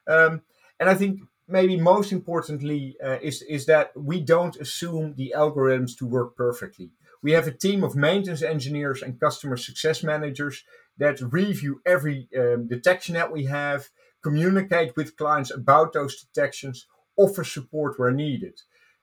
Um, 0.08 0.41
and 0.80 0.89
I 0.89 0.95
think 0.95 1.22
maybe 1.48 1.78
most 1.78 2.12
importantly 2.12 2.95
uh, 3.04 3.17
is 3.22 3.41
is 3.41 3.65
that 3.65 3.91
we 3.95 4.22
don't 4.22 4.56
assume 4.58 5.15
the 5.15 5.34
algorithms 5.36 5.98
to 5.98 6.06
work 6.06 6.36
perfectly. 6.36 6.91
We 7.22 7.32
have 7.34 7.48
a 7.48 7.52
team 7.52 7.84
of 7.84 7.95
maintenance 7.95 8.41
engineers 8.41 9.02
and 9.02 9.19
customer 9.19 9.58
success 9.58 10.04
managers 10.04 10.63
that 10.98 11.19
review 11.22 11.82
every 11.86 12.30
um, 12.38 12.67
detection 12.67 13.15
that 13.15 13.32
we 13.32 13.45
have, 13.45 13.89
communicate 14.22 14.95
with 14.95 15.17
clients 15.17 15.52
about 15.52 15.93
those 15.93 16.22
detections, 16.22 16.88
offer 17.19 17.43
support 17.43 17.99
where 17.99 18.12
needed. 18.12 18.62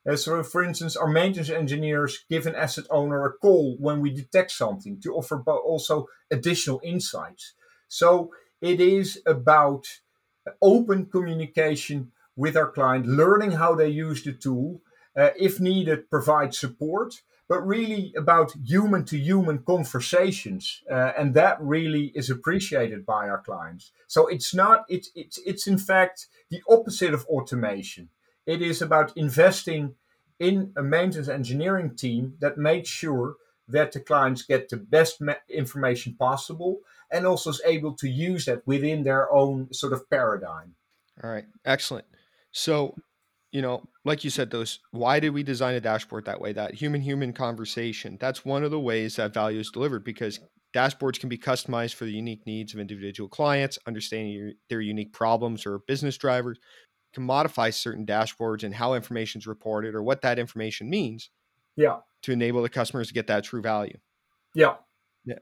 Uh, 0.08 0.16
so, 0.16 0.42
for 0.42 0.62
instance, 0.62 0.96
our 0.96 1.08
maintenance 1.08 1.50
engineers 1.50 2.24
give 2.30 2.46
an 2.46 2.54
asset 2.54 2.86
owner 2.90 3.24
a 3.26 3.32
call 3.32 3.76
when 3.78 4.00
we 4.00 4.10
detect 4.10 4.50
something 4.52 5.00
to 5.00 5.14
offer 5.14 5.42
also 5.46 6.06
additional 6.30 6.80
insights. 6.84 7.54
So, 7.88 8.30
it 8.60 8.80
is 8.80 9.20
about 9.26 9.84
open 10.62 11.06
communication 11.06 12.12
with 12.36 12.56
our 12.56 12.70
client, 12.70 13.06
learning 13.06 13.52
how 13.52 13.74
they 13.74 13.88
use 13.88 14.22
the 14.22 14.32
tool, 14.32 14.80
uh, 15.16 15.30
if 15.38 15.60
needed, 15.60 16.10
provide 16.10 16.54
support, 16.54 17.22
but 17.48 17.66
really 17.66 18.12
about 18.16 18.52
human 18.64 19.04
to 19.04 19.16
human 19.16 19.58
conversations. 19.58 20.82
Uh, 20.90 21.12
and 21.16 21.34
that 21.34 21.60
really 21.60 22.12
is 22.14 22.30
appreciated 22.30 23.06
by 23.06 23.28
our 23.28 23.40
clients. 23.42 23.92
So 24.08 24.26
it's 24.26 24.54
not, 24.54 24.84
it's, 24.88 25.10
it's, 25.14 25.38
it's 25.46 25.66
in 25.66 25.78
fact 25.78 26.26
the 26.50 26.62
opposite 26.68 27.14
of 27.14 27.24
automation. 27.26 28.08
It 28.46 28.62
is 28.62 28.82
about 28.82 29.16
investing 29.16 29.94
in 30.38 30.72
a 30.76 30.82
maintenance 30.82 31.28
engineering 31.28 31.96
team 31.96 32.34
that 32.40 32.58
makes 32.58 32.88
sure 32.88 33.36
that 33.68 33.92
the 33.92 34.00
clients 34.00 34.42
get 34.42 34.68
the 34.68 34.76
best 34.76 35.20
information 35.48 36.14
possible 36.14 36.80
and 37.10 37.26
also 37.26 37.50
is 37.50 37.62
able 37.64 37.94
to 37.94 38.08
use 38.08 38.44
that 38.44 38.66
within 38.66 39.02
their 39.02 39.32
own 39.32 39.72
sort 39.72 39.92
of 39.92 40.08
paradigm. 40.10 40.74
All 41.22 41.30
right, 41.30 41.46
excellent. 41.64 42.06
So, 42.52 42.94
you 43.56 43.62
know, 43.62 43.88
like 44.04 44.22
you 44.22 44.28
said, 44.28 44.50
those 44.50 44.80
why 44.90 45.18
did 45.18 45.30
we 45.30 45.42
design 45.42 45.74
a 45.76 45.80
dashboard 45.80 46.26
that 46.26 46.42
way? 46.42 46.52
That 46.52 46.74
human 46.74 47.00
human 47.00 47.32
conversation. 47.32 48.18
That's 48.20 48.44
one 48.44 48.62
of 48.62 48.70
the 48.70 48.78
ways 48.78 49.16
that 49.16 49.32
value 49.32 49.58
is 49.58 49.70
delivered 49.70 50.04
because 50.04 50.40
dashboards 50.74 51.18
can 51.18 51.30
be 51.30 51.38
customized 51.38 51.94
for 51.94 52.04
the 52.04 52.12
unique 52.12 52.44
needs 52.44 52.74
of 52.74 52.80
individual 52.80 53.30
clients, 53.30 53.78
understanding 53.86 54.34
your, 54.34 54.50
their 54.68 54.82
unique 54.82 55.14
problems 55.14 55.64
or 55.64 55.78
business 55.88 56.18
drivers. 56.18 56.58
can 57.14 57.22
modify 57.22 57.70
certain 57.70 58.04
dashboards 58.04 58.62
and 58.62 58.74
how 58.74 58.92
information 58.92 59.38
is 59.38 59.46
reported 59.46 59.94
or 59.94 60.02
what 60.02 60.20
that 60.20 60.38
information 60.38 60.90
means. 60.90 61.30
Yeah. 61.76 62.00
To 62.24 62.32
enable 62.32 62.60
the 62.60 62.68
customers 62.68 63.08
to 63.08 63.14
get 63.14 63.26
that 63.28 63.44
true 63.44 63.62
value. 63.62 63.96
Yeah. 64.54 64.74
Yeah. 65.24 65.38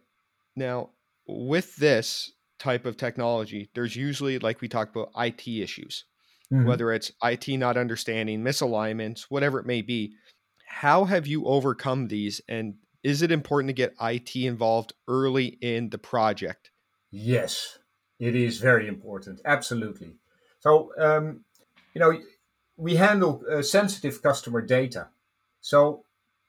Now, 0.54 0.90
with 1.26 1.74
this 1.74 2.30
type 2.60 2.86
of 2.86 2.96
technology, 2.96 3.70
there's 3.74 3.96
usually, 3.96 4.38
like 4.38 4.60
we 4.60 4.68
talked 4.68 4.94
about, 4.94 5.10
IT 5.16 5.48
issues, 5.48 6.04
mm-hmm. 6.52 6.66
whether 6.66 6.92
it's 6.92 7.12
IT 7.22 7.48
not 7.48 7.76
understanding, 7.76 8.42
misalignments, 8.42 9.22
whatever 9.28 9.58
it 9.58 9.66
may 9.66 9.82
be. 9.82 10.14
How 10.66 11.04
have 11.04 11.26
you 11.26 11.46
overcome 11.46 12.08
these? 12.08 12.40
And 12.48 12.74
is 13.02 13.22
it 13.22 13.30
important 13.30 13.68
to 13.68 13.74
get 13.74 13.94
IT 14.00 14.34
involved 14.36 14.92
early 15.08 15.58
in 15.60 15.90
the 15.90 15.98
project? 15.98 16.70
Yes, 17.10 17.78
it 18.18 18.34
is 18.34 18.58
very 18.58 18.88
important. 18.88 19.40
Absolutely. 19.44 20.16
So, 20.60 20.92
um, 20.98 21.44
you 21.94 22.00
know, 22.00 22.18
we 22.76 22.96
handle 22.96 23.42
uh, 23.50 23.62
sensitive 23.62 24.22
customer 24.22 24.60
data. 24.60 25.08
So 25.60 26.04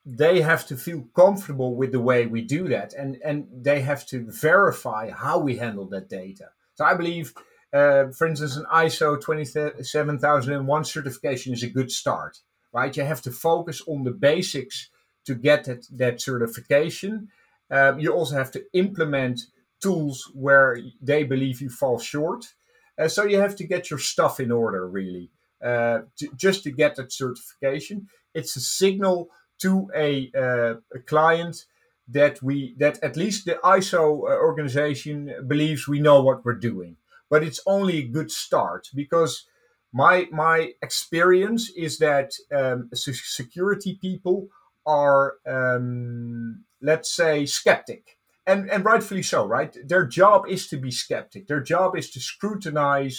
they 0.05 0.41
have 0.41 0.67
to 0.67 0.77
feel 0.77 1.07
comfortable 1.15 1.75
with 1.75 1.91
the 1.91 1.99
way 1.99 2.27
we 2.27 2.41
do 2.41 2.67
that 2.67 2.93
and 2.93 3.17
and 3.25 3.47
they 3.51 3.81
have 3.81 4.05
to 4.05 4.25
verify 4.29 5.09
how 5.09 5.39
we 5.39 5.57
handle 5.57 5.87
that 5.87 6.07
data 6.07 6.49
so 6.75 6.85
i 6.85 6.93
believe 6.93 7.33
uh, 7.75 8.05
for 8.17 8.27
instance 8.27 8.55
an 8.55 8.65
iso 8.73 9.21
27001 9.21 10.83
certification 10.85 11.53
is 11.53 11.63
a 11.63 11.69
good 11.69 11.91
start 11.91 12.39
right? 12.75 12.97
You 12.97 13.03
have 13.03 13.21
to 13.21 13.31
focus 13.31 13.81
on 13.87 14.03
the 14.03 14.11
basics 14.11 14.89
to 15.25 15.33
get 15.33 15.63
that, 15.63 15.87
that 15.91 16.21
certification. 16.21 17.29
Um, 17.71 17.99
you 17.99 18.11
also 18.13 18.35
have 18.35 18.51
to 18.51 18.63
implement 18.73 19.39
tools 19.81 20.29
where 20.33 20.77
they 21.01 21.23
believe 21.23 21.61
you 21.61 21.69
fall 21.69 21.97
short. 21.97 22.53
Uh, 22.99 23.07
so 23.07 23.23
you 23.23 23.39
have 23.39 23.55
to 23.55 23.65
get 23.65 23.89
your 23.89 23.99
stuff 23.99 24.41
in 24.41 24.51
order 24.51 24.87
really 24.87 25.31
uh, 25.63 25.99
to, 26.17 26.27
just 26.35 26.63
to 26.63 26.71
get 26.71 26.97
that 26.97 27.13
certification. 27.13 28.07
It's 28.33 28.57
a 28.57 28.61
signal 28.61 29.29
to 29.59 29.89
a, 29.95 30.29
uh, 30.37 30.73
a 30.93 30.99
client 31.07 31.65
that 32.09 32.43
we 32.43 32.75
that 32.77 33.01
at 33.01 33.17
least 33.17 33.45
the 33.45 33.57
ISO 33.63 34.01
uh, 34.01 34.37
organization 34.49 35.33
believes 35.47 35.87
we 35.87 35.99
know 35.99 36.21
what 36.21 36.45
we're 36.45 36.53
doing. 36.71 36.97
But 37.35 37.43
it's 37.43 37.59
only 37.65 37.97
a 37.97 38.07
good 38.07 38.31
start 38.31 38.87
because 38.95 39.45
my 39.91 40.29
my 40.31 40.71
experience 40.81 41.69
is 41.75 41.97
that 41.99 42.31
um, 42.59 42.89
security 42.93 43.99
people 44.01 44.47
are 44.85 45.33
um, 45.45 46.63
let's 46.81 47.11
say 47.11 47.45
skeptic. 47.45 48.17
And 48.47 48.71
and 48.71 48.85
rightfully 48.85 49.23
so 49.23 49.45
right? 49.45 49.75
Their 49.85 50.05
job 50.05 50.45
is 50.47 50.69
to 50.69 50.77
be 50.77 50.91
skeptic. 50.91 51.47
Their 51.47 51.59
job 51.59 51.97
is 51.97 52.09
to 52.11 52.21
scrutinize 52.21 53.17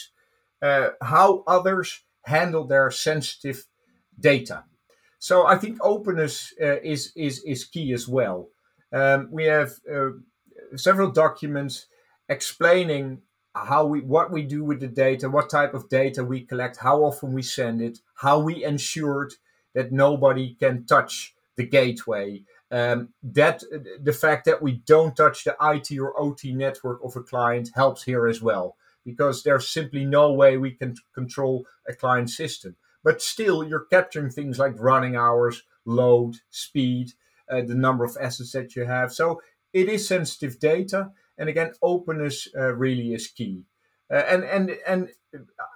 uh, 0.63 0.89
how 1.03 1.45
others 1.47 2.03
handle 2.25 2.67
their 2.67 2.91
sensitive 2.91 3.67
data. 4.19 4.65
So 5.19 5.47
I 5.47 5.57
think 5.59 5.77
openness 5.83 6.55
uh, 6.59 6.81
is 6.83 7.13
is 7.17 7.45
is 7.45 7.67
key 7.67 7.93
as 7.93 8.09
well. 8.09 8.49
Um, 8.95 9.29
we 9.31 9.45
have 9.45 9.73
uh, 9.95 10.13
several 10.77 11.11
documents 11.11 11.87
explaining 12.31 13.23
how 13.65 13.87
we 13.87 14.01
what 14.01 14.31
we 14.31 14.43
do 14.43 14.65
with 14.65 14.81
the 14.81 14.89
data, 14.89 15.31
what 15.31 15.51
type 15.51 15.75
of 15.75 15.89
data 15.89 16.25
we 16.25 16.43
collect, 16.43 16.79
how 16.79 17.05
often 17.05 17.33
we 17.33 17.43
send 17.43 17.81
it, 17.81 17.99
how 18.17 18.39
we 18.39 18.65
ensured 18.65 19.35
that 19.75 19.93
nobody 19.93 20.55
can 20.55 20.85
touch 20.85 21.35
the 21.57 21.65
gateway. 21.65 22.43
Um, 22.69 23.11
that 23.23 23.63
the 24.03 24.13
fact 24.13 24.45
that 24.47 24.61
we 24.61 24.73
don't 24.73 25.17
touch 25.17 25.45
the 25.45 25.57
IT 25.63 25.97
or 25.99 26.19
OT 26.19 26.53
network 26.53 27.01
of 27.05 27.15
a 27.15 27.23
client 27.23 27.71
helps 27.75 28.03
here 28.03 28.27
as 28.27 28.43
well, 28.43 28.77
because 29.05 29.45
there's 29.45 29.69
simply 29.69 30.05
no 30.05 30.33
way 30.33 30.57
we 30.57 30.73
can 30.73 30.97
control 31.15 31.65
a 31.89 31.95
client 31.95 32.29
system 32.29 32.75
but 33.07 33.23
still 33.23 33.63
you're 33.63 33.85
capturing 33.85 34.29
things 34.29 34.59
like 34.59 34.75
running 34.81 35.15
hours, 35.15 35.63
load, 35.85 36.35
speed, 36.51 37.13
uh, 37.49 37.63
the 37.63 37.73
number 37.73 38.03
of 38.03 38.17
assets 38.21 38.51
that 38.51 38.75
you 38.75 38.85
have. 38.85 39.13
So 39.13 39.41
it 39.73 39.89
is 39.89 40.09
sensitive 40.09 40.59
data, 40.59 41.13
and 41.39 41.49
again, 41.49 41.73
openness 41.83 42.49
uh, 42.57 42.75
really 42.75 43.15
is 43.15 43.29
key. 43.29 43.63
Uh, 44.11 44.23
and 44.29 44.45
and 44.45 44.71
and 44.87 45.09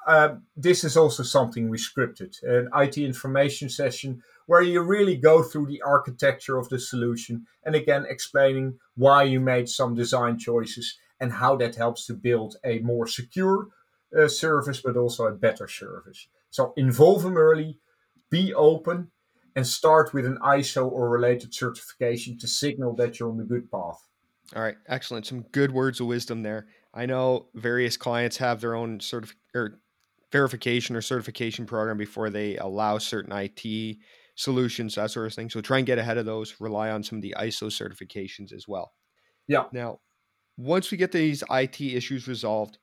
uh, 0.06 0.34
this 0.56 0.84
is 0.84 0.96
also 0.96 1.22
something 1.22 1.68
we 1.68 1.76
scripted 1.76 2.40
an 2.44 2.68
IT 2.74 2.96
information 2.96 3.68
session 3.68 4.22
where 4.46 4.62
you 4.62 4.80
really 4.80 5.16
go 5.16 5.42
through 5.42 5.66
the 5.66 5.82
architecture 5.82 6.56
of 6.56 6.68
the 6.68 6.78
solution 6.78 7.44
and 7.64 7.74
again 7.74 8.06
explaining 8.08 8.78
why 8.94 9.22
you 9.22 9.40
made 9.40 9.68
some 9.68 9.94
design 9.94 10.38
choices 10.38 10.96
and 11.18 11.32
how 11.32 11.56
that 11.56 11.74
helps 11.74 12.06
to 12.06 12.14
build 12.14 12.56
a 12.64 12.78
more 12.78 13.06
secure 13.06 13.68
uh, 14.16 14.28
service 14.28 14.80
but 14.80 14.96
also 14.96 15.26
a 15.26 15.32
better 15.32 15.68
service. 15.68 16.28
So 16.50 16.72
involve 16.76 17.22
them 17.22 17.36
early, 17.36 17.78
be 18.30 18.54
open, 18.54 19.10
and 19.56 19.66
start 19.66 20.14
with 20.14 20.24
an 20.24 20.38
ISO 20.38 20.90
or 20.90 21.10
related 21.10 21.52
certification 21.52 22.38
to 22.38 22.46
signal 22.46 22.94
that 22.94 23.18
you're 23.18 23.30
on 23.30 23.38
the 23.38 23.44
good 23.44 23.70
path. 23.70 24.06
All 24.54 24.62
right, 24.62 24.76
excellent. 24.88 25.26
Some 25.26 25.42
good 25.52 25.70
words 25.70 26.00
of 26.00 26.06
wisdom 26.06 26.42
there. 26.42 26.68
I 26.92 27.06
know 27.06 27.50
various 27.54 27.96
clients 27.96 28.36
have 28.38 28.60
their 28.60 28.74
own 28.74 28.98
certif- 28.98 29.34
or 29.54 29.80
verification 30.32 30.96
or 30.96 31.02
certification 31.02 31.66
program 31.66 31.96
before 31.96 32.30
they 32.30 32.56
allow 32.56 32.98
certain 32.98 33.32
IT 33.32 33.98
solutions, 34.34 34.96
that 34.96 35.10
sort 35.10 35.26
of 35.26 35.34
thing. 35.34 35.50
So 35.50 35.60
try 35.60 35.78
and 35.78 35.86
get 35.86 35.98
ahead 35.98 36.18
of 36.18 36.26
those. 36.26 36.56
Rely 36.60 36.90
on 36.90 37.02
some 37.04 37.18
of 37.18 37.22
the 37.22 37.34
ISO 37.38 37.68
certifications 37.68 38.52
as 38.52 38.66
well. 38.66 38.92
Yeah. 39.46 39.66
Now, 39.72 40.00
once 40.56 40.90
we 40.90 40.98
get 40.98 41.12
these 41.12 41.44
IT 41.50 41.80
issues 41.80 42.28
resolved, 42.28 42.78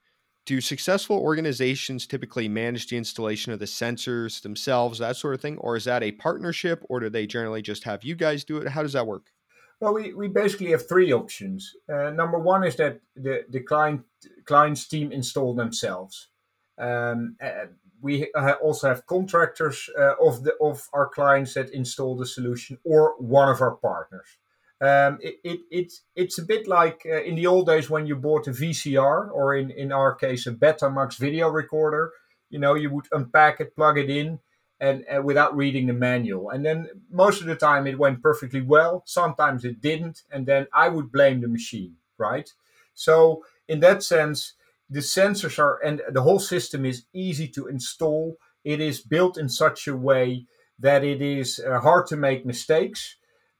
do 0.45 0.61
successful 0.61 1.17
organizations 1.17 2.07
typically 2.07 2.47
manage 2.47 2.87
the 2.87 2.97
installation 2.97 3.51
of 3.51 3.59
the 3.59 3.65
sensors 3.65 4.41
themselves, 4.41 4.99
that 4.99 5.17
sort 5.17 5.35
of 5.35 5.41
thing? 5.41 5.57
Or 5.59 5.75
is 5.75 5.85
that 5.85 6.03
a 6.03 6.13
partnership, 6.13 6.83
or 6.89 7.01
do 7.01 7.09
they 7.09 7.27
generally 7.27 7.61
just 7.61 7.83
have 7.83 8.03
you 8.03 8.15
guys 8.15 8.45
do 8.45 8.57
it? 8.57 8.69
How 8.69 8.83
does 8.83 8.93
that 8.93 9.07
work? 9.07 9.31
Well, 9.79 9.93
we, 9.93 10.13
we 10.13 10.27
basically 10.27 10.71
have 10.71 10.87
three 10.87 11.13
options. 11.13 11.75
Uh, 11.91 12.09
number 12.09 12.39
one 12.39 12.63
is 12.63 12.75
that 12.77 12.99
the, 13.15 13.45
the 13.49 13.59
client 13.59 14.01
client's 14.45 14.87
team 14.87 15.11
install 15.11 15.53
themselves. 15.53 16.29
Um, 16.79 17.35
uh, 17.41 17.67
we 18.01 18.31
also 18.61 18.87
have 18.87 19.05
contractors 19.05 19.89
uh, 19.97 20.13
of 20.21 20.43
the 20.43 20.55
of 20.61 20.87
our 20.93 21.09
clients 21.09 21.53
that 21.55 21.71
install 21.71 22.15
the 22.15 22.25
solution, 22.25 22.77
or 22.83 23.15
one 23.19 23.49
of 23.49 23.61
our 23.61 23.75
partners. 23.75 24.37
Um, 24.79 25.17
it, 25.21 25.39
it, 25.43 25.59
it's 25.71 26.01
it's 26.15 26.37
a 26.37 26.45
bit 26.45 26.67
like 26.67 27.01
uh, 27.05 27.21
in 27.23 27.35
the 27.35 27.47
old 27.47 27.67
days 27.67 27.89
when 27.89 28.05
you 28.05 28.15
bought 28.15 28.47
a 28.47 28.51
VCR 28.51 29.31
or 29.31 29.55
in, 29.55 29.71
in 29.71 29.91
our 29.91 30.13
case 30.13 30.45
a 30.47 30.51
Betamax 30.51 31.17
video 31.17 31.49
recorder. 31.49 32.11
You 32.49 32.59
know, 32.59 32.75
you 32.75 32.91
would 32.91 33.07
unpack 33.11 33.59
it, 33.59 33.75
plug 33.75 33.97
it 33.97 34.09
in, 34.09 34.39
and, 34.79 35.03
and 35.09 35.23
without 35.23 35.55
reading 35.55 35.87
the 35.87 35.93
manual. 35.93 36.49
And 36.49 36.65
then 36.65 36.89
most 37.11 37.41
of 37.41 37.47
the 37.47 37.55
time 37.55 37.87
it 37.87 37.99
went 37.99 38.21
perfectly 38.21 38.61
well. 38.61 39.03
Sometimes 39.05 39.65
it 39.65 39.81
didn't, 39.81 40.23
and 40.31 40.45
then 40.45 40.67
I 40.73 40.89
would 40.89 41.11
blame 41.11 41.41
the 41.41 41.47
machine, 41.47 41.95
right? 42.17 42.51
So 42.93 43.43
in 43.67 43.79
that 43.81 44.03
sense, 44.03 44.53
the 44.89 44.99
sensors 44.99 45.59
are 45.59 45.79
and 45.83 46.01
the 46.09 46.21
whole 46.21 46.39
system 46.39 46.85
is 46.85 47.05
easy 47.13 47.47
to 47.49 47.67
install. 47.67 48.37
It 48.63 48.79
is 48.79 49.01
built 49.01 49.37
in 49.37 49.49
such 49.49 49.87
a 49.87 49.97
way 49.97 50.45
that 50.79 51.03
it 51.03 51.21
is 51.21 51.59
uh, 51.59 51.79
hard 51.79 52.07
to 52.07 52.15
make 52.15 52.45
mistakes 52.45 53.15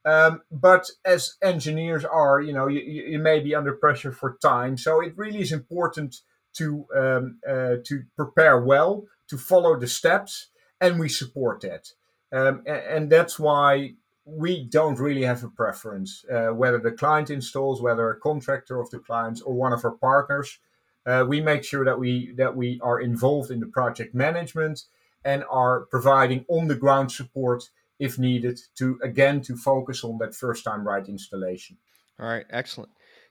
um, 0.08 0.42
but 0.50 0.90
as 1.04 1.36
engineers 1.42 2.04
are, 2.04 2.40
you 2.40 2.52
know, 2.52 2.66
you, 2.66 2.80
you 2.80 3.18
may 3.18 3.40
be 3.40 3.54
under 3.54 3.74
pressure 3.74 4.12
for 4.12 4.38
time. 4.40 4.78
So 4.78 5.00
it 5.00 5.12
really 5.16 5.40
is 5.40 5.52
important 5.52 6.20
to 6.54 6.86
um, 6.96 7.38
uh, 7.46 7.76
to 7.84 8.04
prepare 8.16 8.60
well, 8.60 9.04
to 9.28 9.36
follow 9.36 9.78
the 9.78 9.86
steps, 9.86 10.48
and 10.80 10.98
we 10.98 11.08
support 11.08 11.60
that. 11.62 11.92
Um, 12.32 12.62
and, 12.66 12.76
and, 12.76 13.10
that's 13.10 13.38
why 13.38 13.94
we 14.24 14.64
don't 14.64 14.98
really 14.98 15.22
have 15.22 15.42
a 15.42 15.48
preference 15.48 16.24
uh, 16.30 16.48
whether 16.48 16.78
the 16.78 16.92
client 16.92 17.30
installs, 17.30 17.80
whether 17.80 18.10
a 18.10 18.20
contractor 18.20 18.78
of 18.80 18.90
the 18.90 18.98
clients 18.98 19.40
or 19.40 19.54
one 19.54 19.72
of 19.72 19.84
our 19.84 19.92
partners. 19.92 20.58
Uh, 21.06 21.24
we 21.26 21.40
make 21.40 21.64
sure 21.64 21.86
that 21.86 21.98
we 21.98 22.32
that 22.36 22.54
we 22.54 22.78
are 22.82 23.00
involved 23.00 23.50
in 23.50 23.60
the 23.60 23.66
project 23.66 24.14
management 24.14 24.84
and 25.24 25.42
are 25.50 25.86
providing 25.86 26.44
on 26.48 26.68
the 26.68 26.74
ground 26.74 27.10
support 27.10 27.70
if 27.98 28.18
needed 28.18 28.60
to 28.76 28.98
again 29.02 29.40
to 29.40 29.56
focus 29.56 30.04
on 30.04 30.18
that 30.18 30.34
first 30.34 30.64
time 30.64 30.86
right 30.86 31.08
installation 31.08 31.76
all 32.20 32.28
right 32.28 32.46
excellent 32.50 32.90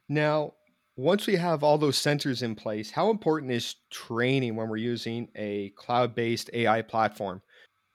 now 0.09 0.53
once 0.97 1.27
we 1.27 1.35
have 1.35 1.63
all 1.63 1.77
those 1.77 1.97
sensors 1.97 2.41
in 2.41 2.55
place 2.55 2.91
how 2.91 3.09
important 3.09 3.51
is 3.51 3.75
training 3.89 4.55
when 4.55 4.67
we're 4.67 4.75
using 4.75 5.29
a 5.35 5.69
cloud-based 5.77 6.49
ai 6.53 6.81
platform? 6.81 7.41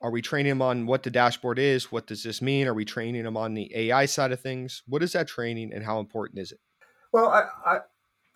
Are 0.00 0.10
we 0.10 0.22
training 0.22 0.50
them 0.50 0.62
on 0.62 0.86
what 0.86 1.04
the 1.04 1.10
dashboard 1.10 1.60
is? 1.60 1.92
What 1.92 2.08
does 2.08 2.24
this 2.24 2.42
mean? 2.42 2.66
Are 2.66 2.74
we 2.74 2.84
training 2.84 3.22
them 3.22 3.36
on 3.36 3.54
the 3.54 3.70
ai 3.74 4.06
side 4.06 4.32
of 4.32 4.40
things? 4.40 4.82
What 4.88 5.02
is 5.02 5.12
that 5.12 5.28
training 5.28 5.72
and 5.72 5.84
how 5.84 6.00
important 6.00 6.40
is 6.40 6.52
it? 6.52 6.60
Well 7.12 7.28
I, 7.28 7.42
I, 7.66 7.78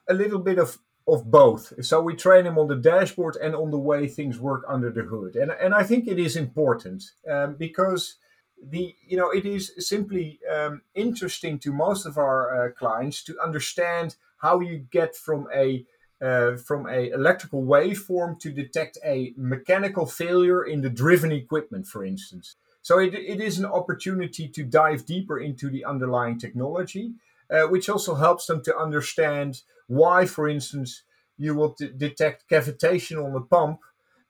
a 0.08 0.14
little 0.14 0.40
bit 0.40 0.58
of 0.58 0.78
of 1.08 1.30
both. 1.30 1.72
So 1.84 2.02
we 2.02 2.16
train 2.16 2.44
them 2.44 2.58
on 2.58 2.66
the 2.66 2.74
dashboard 2.74 3.36
and 3.36 3.54
on 3.54 3.70
the 3.70 3.78
way 3.78 4.08
things 4.08 4.40
work 4.40 4.64
under 4.68 4.90
the 4.90 5.02
hood. 5.02 5.36
And, 5.36 5.52
and 5.52 5.72
I 5.72 5.84
think 5.84 6.08
it 6.08 6.18
is 6.18 6.34
important 6.34 7.04
um, 7.30 7.54
because 7.56 8.16
the 8.60 8.94
you 9.06 9.16
know 9.16 9.30
it 9.30 9.44
is 9.44 9.72
simply 9.78 10.40
um, 10.50 10.82
interesting 10.94 11.58
to 11.60 11.72
most 11.72 12.06
of 12.06 12.16
our 12.16 12.68
uh, 12.68 12.72
clients 12.72 13.22
to 13.24 13.38
understand 13.40 14.16
how 14.38 14.60
you 14.60 14.86
get 14.90 15.16
from 15.16 15.46
a 15.54 15.84
uh, 16.22 16.56
from 16.56 16.86
a 16.86 17.10
electrical 17.10 17.62
waveform 17.62 18.40
to 18.40 18.50
detect 18.50 18.96
a 19.04 19.34
mechanical 19.36 20.06
failure 20.06 20.64
in 20.64 20.80
the 20.80 20.88
driven 20.88 21.30
equipment, 21.30 21.86
for 21.86 22.04
instance. 22.04 22.56
So 22.80 22.98
it, 22.98 23.14
it 23.14 23.40
is 23.40 23.58
an 23.58 23.66
opportunity 23.66 24.48
to 24.48 24.62
dive 24.62 25.04
deeper 25.04 25.38
into 25.38 25.68
the 25.68 25.84
underlying 25.84 26.38
technology, 26.38 27.12
uh, 27.50 27.64
which 27.64 27.90
also 27.90 28.14
helps 28.14 28.46
them 28.46 28.62
to 28.62 28.76
understand 28.76 29.60
why, 29.88 30.24
for 30.24 30.48
instance, 30.48 31.02
you 31.36 31.54
will 31.54 31.74
d- 31.78 31.90
detect 31.94 32.48
cavitation 32.48 33.22
on 33.22 33.36
a 33.36 33.40
pump 33.40 33.80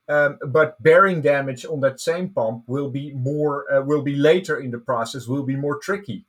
um, 0.08 0.38
but 0.46 0.80
bearing 0.82 1.20
damage 1.20 1.64
on 1.64 1.80
that 1.80 2.00
same 2.00 2.30
pump 2.30 2.64
will 2.68 2.90
be 2.90 3.12
more 3.12 3.64
uh, 3.72 3.82
will 3.82 4.02
be 4.02 4.14
later 4.14 4.58
in 4.58 4.70
the 4.70 4.78
process 4.78 5.26
will 5.26 5.42
be 5.42 5.56
more 5.56 5.78
tricky, 5.78 6.26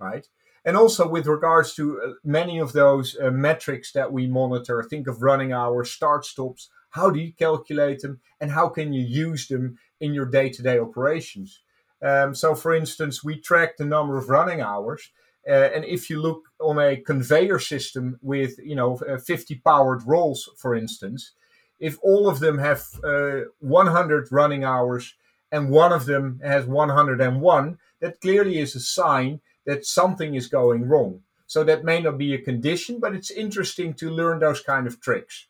right? 0.00 0.26
And 0.64 0.76
also 0.76 1.08
with 1.08 1.26
regards 1.26 1.74
to 1.74 2.00
uh, 2.00 2.12
many 2.22 2.58
of 2.58 2.72
those 2.72 3.16
uh, 3.18 3.30
metrics 3.30 3.92
that 3.92 4.12
we 4.12 4.26
monitor, 4.26 4.82
think 4.82 5.06
of 5.06 5.22
running 5.22 5.52
hours, 5.52 5.90
start 5.90 6.24
stops. 6.24 6.68
How 6.90 7.10
do 7.10 7.20
you 7.20 7.32
calculate 7.32 8.00
them, 8.00 8.20
and 8.40 8.50
how 8.50 8.68
can 8.68 8.92
you 8.92 9.02
use 9.02 9.48
them 9.48 9.78
in 10.00 10.12
your 10.12 10.26
day-to-day 10.26 10.78
operations? 10.78 11.60
Um, 12.02 12.34
so, 12.34 12.54
for 12.54 12.74
instance, 12.74 13.22
we 13.22 13.40
track 13.40 13.76
the 13.76 13.84
number 13.84 14.18
of 14.18 14.28
running 14.28 14.60
hours, 14.60 15.10
uh, 15.48 15.70
and 15.74 15.84
if 15.84 16.10
you 16.10 16.20
look 16.20 16.48
on 16.60 16.78
a 16.78 16.96
conveyor 16.96 17.58
system 17.58 18.18
with 18.22 18.58
you 18.58 18.74
know 18.74 18.98
uh, 19.08 19.18
50 19.18 19.56
powered 19.64 20.02
rolls, 20.06 20.48
for 20.56 20.74
instance, 20.74 21.32
if 21.78 21.98
all 22.02 22.28
of 22.28 22.40
them 22.40 22.58
have 22.58 22.82
uh, 23.02 23.40
100 23.60 24.28
running 24.30 24.64
hours 24.64 25.14
and 25.50 25.70
one 25.70 25.92
of 25.92 26.06
them 26.06 26.40
has 26.44 26.66
101, 26.66 27.78
that 28.00 28.20
clearly 28.20 28.58
is 28.58 28.76
a 28.76 28.80
sign 28.80 29.40
that 29.70 29.86
something 29.86 30.34
is 30.34 30.48
going 30.48 30.82
wrong. 30.88 31.20
So 31.46 31.62
that 31.64 31.84
may 31.84 32.00
not 32.00 32.18
be 32.18 32.34
a 32.34 32.42
condition, 32.50 32.98
but 32.98 33.14
it's 33.14 33.30
interesting 33.30 33.94
to 33.94 34.10
learn 34.10 34.40
those 34.40 34.60
kind 34.60 34.86
of 34.88 35.00
tricks. 35.00 35.46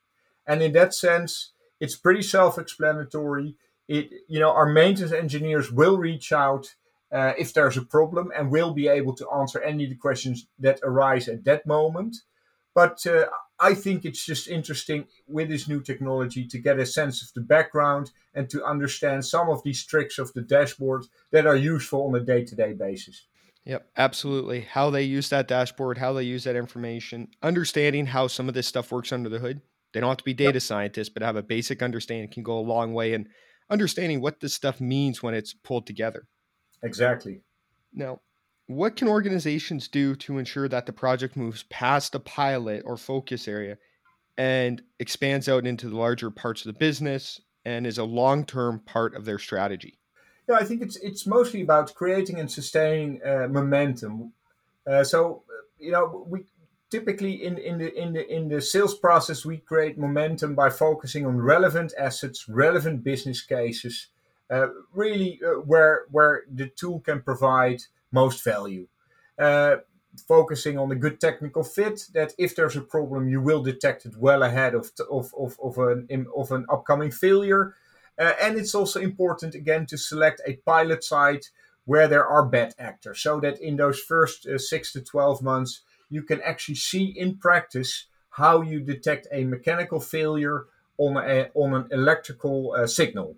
And 0.46 0.62
in 0.62 0.72
that 0.72 0.92
sense, 0.94 1.52
it's 1.80 1.96
pretty 1.96 2.22
self-explanatory. 2.22 3.56
It, 3.88 4.10
you 4.28 4.38
know, 4.38 4.50
our 4.50 4.66
maintenance 4.66 5.12
engineers 5.12 5.72
will 5.72 5.96
reach 5.96 6.32
out 6.32 6.74
uh, 7.10 7.32
if 7.38 7.54
there's 7.54 7.78
a 7.78 7.82
problem 7.96 8.30
and 8.36 8.50
will 8.50 8.72
be 8.72 8.88
able 8.88 9.14
to 9.16 9.30
answer 9.30 9.60
any 9.62 9.84
of 9.84 9.90
the 9.90 9.96
questions 9.96 10.46
that 10.58 10.80
arise 10.82 11.26
at 11.26 11.44
that 11.44 11.66
moment. 11.66 12.18
But 12.74 13.06
uh, 13.06 13.24
I 13.58 13.74
think 13.74 14.04
it's 14.04 14.24
just 14.24 14.48
interesting 14.48 15.06
with 15.26 15.48
this 15.48 15.66
new 15.66 15.80
technology 15.80 16.46
to 16.46 16.58
get 16.58 16.78
a 16.78 16.86
sense 16.86 17.22
of 17.22 17.32
the 17.34 17.40
background 17.40 18.10
and 18.34 18.50
to 18.50 18.64
understand 18.64 19.24
some 19.24 19.48
of 19.48 19.62
these 19.62 19.84
tricks 19.84 20.18
of 20.18 20.32
the 20.34 20.42
dashboard 20.42 21.06
that 21.32 21.46
are 21.46 21.56
useful 21.56 22.06
on 22.06 22.14
a 22.14 22.20
day 22.20 22.44
to 22.44 22.54
day 22.54 22.74
basis. 22.74 23.26
Yep, 23.64 23.90
absolutely. 23.96 24.62
How 24.62 24.90
they 24.90 25.02
use 25.02 25.28
that 25.28 25.48
dashboard, 25.48 25.98
how 25.98 26.12
they 26.12 26.22
use 26.22 26.44
that 26.44 26.56
information, 26.56 27.28
understanding 27.42 28.06
how 28.06 28.26
some 28.26 28.48
of 28.48 28.54
this 28.54 28.66
stuff 28.66 28.90
works 28.90 29.12
under 29.12 29.28
the 29.28 29.38
hood. 29.38 29.60
They 29.92 30.00
don't 30.00 30.08
have 30.08 30.18
to 30.18 30.24
be 30.24 30.34
data 30.34 30.54
yep. 30.54 30.62
scientists, 30.62 31.08
but 31.08 31.22
have 31.22 31.36
a 31.36 31.42
basic 31.42 31.82
understanding 31.82 32.30
can 32.30 32.42
go 32.42 32.58
a 32.58 32.60
long 32.60 32.94
way 32.94 33.12
in 33.12 33.28
understanding 33.68 34.20
what 34.20 34.40
this 34.40 34.54
stuff 34.54 34.80
means 34.80 35.22
when 35.22 35.34
it's 35.34 35.52
pulled 35.52 35.86
together. 35.86 36.26
Exactly. 36.82 37.42
Now, 37.92 38.20
what 38.66 38.96
can 38.96 39.08
organizations 39.08 39.88
do 39.88 40.14
to 40.16 40.38
ensure 40.38 40.68
that 40.68 40.86
the 40.86 40.92
project 40.92 41.36
moves 41.36 41.64
past 41.64 42.12
the 42.12 42.20
pilot 42.20 42.82
or 42.86 42.96
focus 42.96 43.48
area 43.48 43.78
and 44.38 44.80
expands 44.98 45.48
out 45.48 45.66
into 45.66 45.88
the 45.88 45.96
larger 45.96 46.30
parts 46.30 46.64
of 46.64 46.72
the 46.72 46.78
business 46.78 47.40
and 47.64 47.86
is 47.86 47.98
a 47.98 48.04
long-term 48.04 48.80
part 48.86 49.14
of 49.14 49.24
their 49.24 49.38
strategy? 49.38 49.99
Yeah, 50.50 50.56
I 50.56 50.64
think 50.64 50.82
it's 50.82 50.96
it's 50.96 51.28
mostly 51.28 51.60
about 51.62 51.94
creating 51.94 52.40
and 52.40 52.50
sustaining 52.50 53.20
uh, 53.22 53.46
momentum. 53.48 54.32
Uh, 54.84 55.04
so 55.04 55.44
uh, 55.48 55.62
you 55.78 55.92
know, 55.92 56.26
we 56.28 56.40
typically 56.90 57.44
in 57.44 57.56
in 57.58 57.78
the 57.78 57.94
in 57.96 58.12
the 58.12 58.26
in 58.28 58.48
the 58.48 58.60
sales 58.60 58.96
process 58.96 59.44
we 59.46 59.58
create 59.58 59.96
momentum 59.96 60.56
by 60.56 60.68
focusing 60.68 61.24
on 61.24 61.40
relevant 61.40 61.94
assets, 61.96 62.48
relevant 62.48 63.04
business 63.04 63.40
cases, 63.42 64.08
uh, 64.50 64.66
really 64.92 65.40
uh, 65.46 65.60
where 65.60 66.06
where 66.10 66.42
the 66.52 66.66
tool 66.70 66.98
can 66.98 67.22
provide 67.22 67.80
most 68.10 68.42
value. 68.42 68.88
Uh, 69.38 69.76
focusing 70.26 70.76
on 70.76 70.90
a 70.90 70.96
good 70.96 71.20
technical 71.20 71.62
fit 71.62 72.08
that 72.12 72.32
if 72.38 72.56
there's 72.56 72.74
a 72.74 72.80
problem 72.80 73.28
you 73.28 73.40
will 73.40 73.62
detect 73.62 74.04
it 74.04 74.16
well 74.16 74.42
ahead 74.42 74.74
of 74.74 74.90
of, 75.08 75.32
of, 75.38 75.56
of 75.62 75.78
an 75.78 76.26
of 76.36 76.50
an 76.50 76.66
upcoming 76.68 77.12
failure 77.12 77.76
uh, 78.20 78.34
and 78.40 78.56
it's 78.56 78.74
also 78.74 79.00
important 79.00 79.54
again 79.54 79.86
to 79.86 79.96
select 79.96 80.40
a 80.46 80.56
pilot 80.66 81.02
site 81.02 81.50
where 81.86 82.06
there 82.06 82.26
are 82.26 82.44
bad 82.44 82.74
actors 82.78 83.20
so 83.20 83.40
that 83.40 83.60
in 83.60 83.76
those 83.76 83.98
first 83.98 84.46
uh, 84.46 84.58
6 84.58 84.92
to 84.92 85.00
12 85.00 85.42
months 85.42 85.82
you 86.08 86.22
can 86.22 86.40
actually 86.42 86.76
see 86.76 87.06
in 87.16 87.36
practice 87.36 88.06
how 88.30 88.60
you 88.60 88.80
detect 88.80 89.26
a 89.32 89.44
mechanical 89.44 89.98
failure 89.98 90.66
on 90.98 91.16
a 91.16 91.48
on 91.54 91.74
an 91.74 91.88
electrical 91.90 92.74
uh, 92.76 92.86
signal 92.86 93.36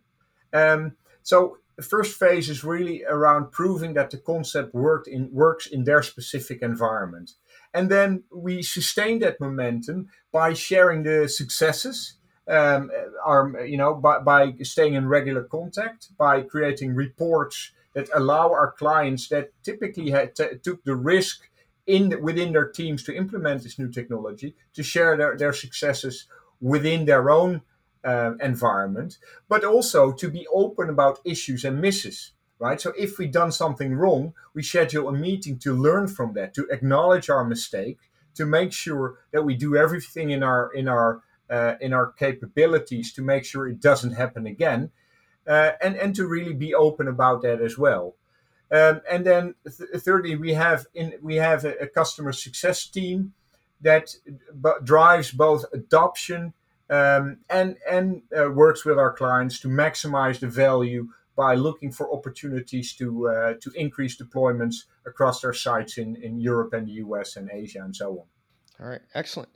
um, 0.52 0.92
so 1.22 1.58
the 1.76 1.82
first 1.82 2.18
phase 2.18 2.48
is 2.50 2.64
really 2.64 3.04
around 3.04 3.50
proving 3.50 3.94
that 3.94 4.10
the 4.10 4.18
concept 4.18 4.74
worked 4.74 5.08
in 5.08 5.32
works 5.32 5.66
in 5.66 5.84
their 5.84 6.02
specific 6.02 6.62
environment. 6.62 7.32
And 7.74 7.90
then 7.90 8.24
we 8.30 8.62
sustain 8.62 9.20
that 9.20 9.40
momentum 9.40 10.08
by 10.30 10.52
sharing 10.52 11.02
the 11.02 11.28
successes, 11.28 12.18
um, 12.48 12.90
our, 13.24 13.64
you 13.64 13.76
know, 13.76 13.94
by, 13.94 14.18
by 14.18 14.52
staying 14.62 14.94
in 14.94 15.08
regular 15.08 15.44
contact, 15.44 16.16
by 16.16 16.42
creating 16.42 16.94
reports 16.94 17.72
that 17.94 18.08
allow 18.14 18.50
our 18.50 18.72
clients 18.72 19.28
that 19.28 19.50
typically 19.62 20.10
had 20.10 20.34
t- 20.34 20.58
took 20.62 20.82
the 20.84 20.96
risk 20.96 21.48
in 21.86 22.22
within 22.22 22.52
their 22.52 22.68
teams 22.68 23.02
to 23.04 23.14
implement 23.14 23.62
this 23.62 23.78
new 23.78 23.90
technology 23.90 24.54
to 24.74 24.82
share 24.82 25.16
their, 25.16 25.36
their 25.36 25.52
successes 25.52 26.26
within 26.60 27.04
their 27.04 27.28
own 27.30 27.62
uh, 28.04 28.32
environment, 28.40 29.18
but 29.48 29.64
also 29.64 30.12
to 30.12 30.30
be 30.30 30.46
open 30.52 30.88
about 30.88 31.20
issues 31.24 31.64
and 31.64 31.80
misses. 31.80 32.32
Right. 32.58 32.80
So 32.80 32.92
if 32.96 33.18
we've 33.18 33.32
done 33.32 33.50
something 33.50 33.92
wrong, 33.94 34.34
we 34.54 34.62
schedule 34.62 35.08
a 35.08 35.12
meeting 35.12 35.58
to 35.58 35.74
learn 35.74 36.06
from 36.06 36.34
that, 36.34 36.54
to 36.54 36.68
acknowledge 36.70 37.28
our 37.28 37.44
mistake, 37.44 37.98
to 38.36 38.46
make 38.46 38.72
sure 38.72 39.18
that 39.32 39.42
we 39.42 39.56
do 39.56 39.74
everything 39.74 40.30
in 40.30 40.44
our 40.44 40.72
in 40.72 40.86
our 40.86 41.22
uh, 41.52 41.74
in 41.80 41.92
our 41.92 42.10
capabilities 42.12 43.12
to 43.12 43.22
make 43.22 43.44
sure 43.44 43.68
it 43.68 43.80
doesn't 43.80 44.12
happen 44.12 44.46
again, 44.46 44.90
uh, 45.46 45.72
and 45.82 45.94
and 45.96 46.14
to 46.16 46.26
really 46.26 46.54
be 46.54 46.74
open 46.74 47.06
about 47.06 47.42
that 47.42 47.60
as 47.60 47.76
well. 47.76 48.16
Um, 48.70 49.02
and 49.10 49.26
then 49.26 49.54
th- 49.64 50.02
thirdly, 50.02 50.34
we 50.34 50.54
have 50.54 50.86
in 50.94 51.12
we 51.22 51.36
have 51.36 51.64
a, 51.64 51.74
a 51.78 51.86
customer 51.86 52.32
success 52.32 52.86
team 52.86 53.34
that 53.82 54.16
b- 54.60 54.70
drives 54.82 55.30
both 55.30 55.66
adoption 55.74 56.54
um, 56.88 57.38
and 57.50 57.76
and 57.88 58.22
uh, 58.36 58.50
works 58.50 58.84
with 58.84 58.98
our 58.98 59.12
clients 59.12 59.60
to 59.60 59.68
maximize 59.68 60.40
the 60.40 60.48
value 60.48 61.08
by 61.36 61.54
looking 61.54 61.92
for 61.92 62.12
opportunities 62.12 62.94
to 62.94 63.28
uh, 63.28 63.54
to 63.60 63.70
increase 63.74 64.16
deployments 64.16 64.84
across 65.04 65.42
their 65.42 65.52
sites 65.52 65.98
in, 65.98 66.16
in 66.16 66.40
Europe 66.40 66.72
and 66.72 66.86
the 66.86 66.92
US 66.92 67.36
and 67.36 67.50
Asia 67.52 67.80
and 67.82 67.94
so 67.94 68.10
on. 68.10 68.26
All 68.80 68.90
right, 68.90 69.02
excellent. 69.14 69.50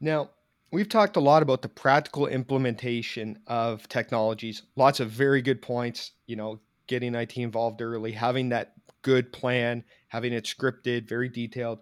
Now, 0.00 0.30
we've 0.72 0.88
talked 0.88 1.16
a 1.16 1.20
lot 1.20 1.42
about 1.42 1.62
the 1.62 1.68
practical 1.68 2.26
implementation 2.26 3.38
of 3.46 3.88
technologies. 3.88 4.62
Lots 4.76 5.00
of 5.00 5.10
very 5.10 5.42
good 5.42 5.62
points, 5.62 6.12
you 6.26 6.36
know, 6.36 6.60
getting 6.86 7.14
IT 7.14 7.36
involved 7.36 7.82
early, 7.82 8.12
having 8.12 8.50
that 8.50 8.72
good 9.02 9.32
plan, 9.32 9.84
having 10.08 10.32
it 10.32 10.44
scripted, 10.44 11.08
very 11.08 11.28
detailed. 11.28 11.78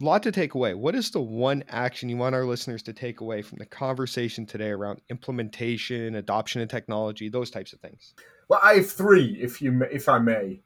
A 0.00 0.04
lot 0.04 0.22
to 0.22 0.32
take 0.32 0.54
away. 0.54 0.74
What 0.74 0.94
is 0.94 1.10
the 1.10 1.20
one 1.20 1.64
action 1.68 2.08
you 2.08 2.16
want 2.16 2.34
our 2.34 2.44
listeners 2.44 2.82
to 2.84 2.92
take 2.92 3.20
away 3.20 3.42
from 3.42 3.58
the 3.58 3.66
conversation 3.66 4.46
today 4.46 4.68
around 4.68 5.00
implementation, 5.10 6.14
adoption 6.14 6.62
of 6.62 6.68
technology, 6.68 7.28
those 7.28 7.50
types 7.50 7.72
of 7.72 7.80
things? 7.80 8.14
Well, 8.48 8.60
I 8.62 8.74
have 8.74 8.90
three, 8.90 9.36
if 9.40 9.60
you 9.60 9.82
if 9.90 10.08
I 10.08 10.18
may. 10.18 10.60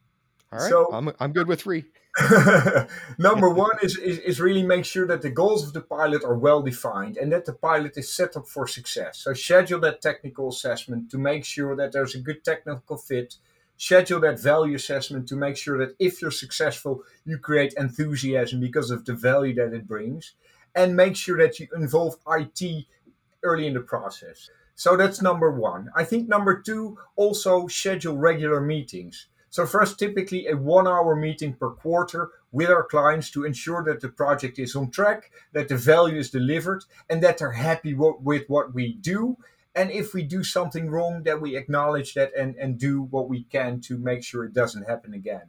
All 0.53 0.59
right, 0.59 0.69
so, 0.69 0.93
I'm 0.93 1.13
I'm 1.19 1.33
good 1.33 1.49
with 1.49 1.63
three. 1.63 1.85
number 3.19 3.49
one 3.49 3.77
is, 3.83 3.97
is 3.97 4.19
is 4.19 4.41
really 4.41 4.63
make 4.63 4.85
sure 4.85 5.07
that 5.07 5.23
the 5.23 5.31
goals 5.31 5.67
of 5.67 5.73
the 5.73 5.81
pilot 5.81 6.23
are 6.23 6.37
well 6.37 6.61
defined 6.61 7.17
and 7.17 7.33
that 7.33 7.47
the 7.47 7.55
pilot 7.55 7.97
is 7.97 8.13
set 8.13 8.37
up 8.37 8.47
for 8.47 8.67
success. 8.67 9.21
So 9.21 9.33
schedule 9.33 9.81
that 9.81 10.03
technical 10.03 10.49
assessment 10.49 11.11
to 11.11 11.19
make 11.19 11.45
sure 11.45 11.75
that 11.75 11.93
there's 11.93 12.15
a 12.15 12.21
good 12.21 12.45
technical 12.45 12.99
fit. 12.99 13.37
Schedule 13.79 14.21
that 14.21 14.39
value 14.39 14.77
assessment 14.77 15.27
to 15.29 15.37
make 15.37 15.57
sure 15.57 15.79
that 15.79 15.97
if 15.99 16.21
you're 16.21 16.31
successful, 16.31 17.03
you 17.25 17.39
create 17.39 17.73
enthusiasm 17.79 18.61
because 18.61 18.91
of 18.91 19.07
the 19.07 19.15
value 19.15 19.55
that 19.55 19.73
it 19.73 19.89
brings, 19.89 20.35
and 20.75 20.95
make 20.95 21.17
sure 21.17 21.39
that 21.39 21.59
you 21.59 21.67
involve 21.75 22.17
IT 22.29 22.85
early 23.43 23.67
in 23.67 23.75
the 23.75 23.81
process. 23.81 24.51
So 24.75 24.97
that's 24.97 25.23
number 25.23 25.51
one. 25.51 25.91
I 25.97 26.05
think 26.05 26.29
number 26.29 26.61
two, 26.61 26.99
also 27.17 27.69
schedule 27.69 28.17
regular 28.17 28.61
meetings. 28.61 29.27
So 29.53 29.65
us, 29.65 29.95
typically 29.95 30.47
a 30.47 30.57
one 30.57 30.89
hour 30.89 31.15
meeting 31.15 31.53
per 31.53 31.73
quarter 31.73 32.31
with 32.53 32.71
our 32.71 32.85
clients 32.85 33.31
to 33.33 33.45
ensure 33.45 33.85
that 33.85 34.01
the 34.01 34.09
project 34.09 34.59
is 34.59 34.75
on 34.75 34.91
track, 34.91 35.31
that 35.53 35.69
the 35.69 35.77
value 35.77 36.19
is 36.19 36.31
delivered, 36.31 36.87
and 37.11 37.23
that 37.23 37.37
they're 37.37 37.53
happy 37.53 37.93
with 37.93 38.49
what 38.49 38.73
we 38.73 38.95
do. 38.95 39.37
And 39.75 39.91
if 39.91 40.15
we 40.15 40.23
do 40.23 40.43
something 40.43 40.89
wrong, 40.89 41.25
that 41.25 41.43
we 41.43 41.55
acknowledge 41.55 42.15
that 42.15 42.33
and, 42.35 42.57
and 42.57 42.79
do 42.79 43.03
what 43.03 43.29
we 43.29 43.43
can 43.45 43.83
to 43.83 43.99
make 43.99 44.25
sure 44.25 44.43
it 44.45 44.55
doesn't 44.55 44.89
happen 44.89 45.13
again. 45.13 45.49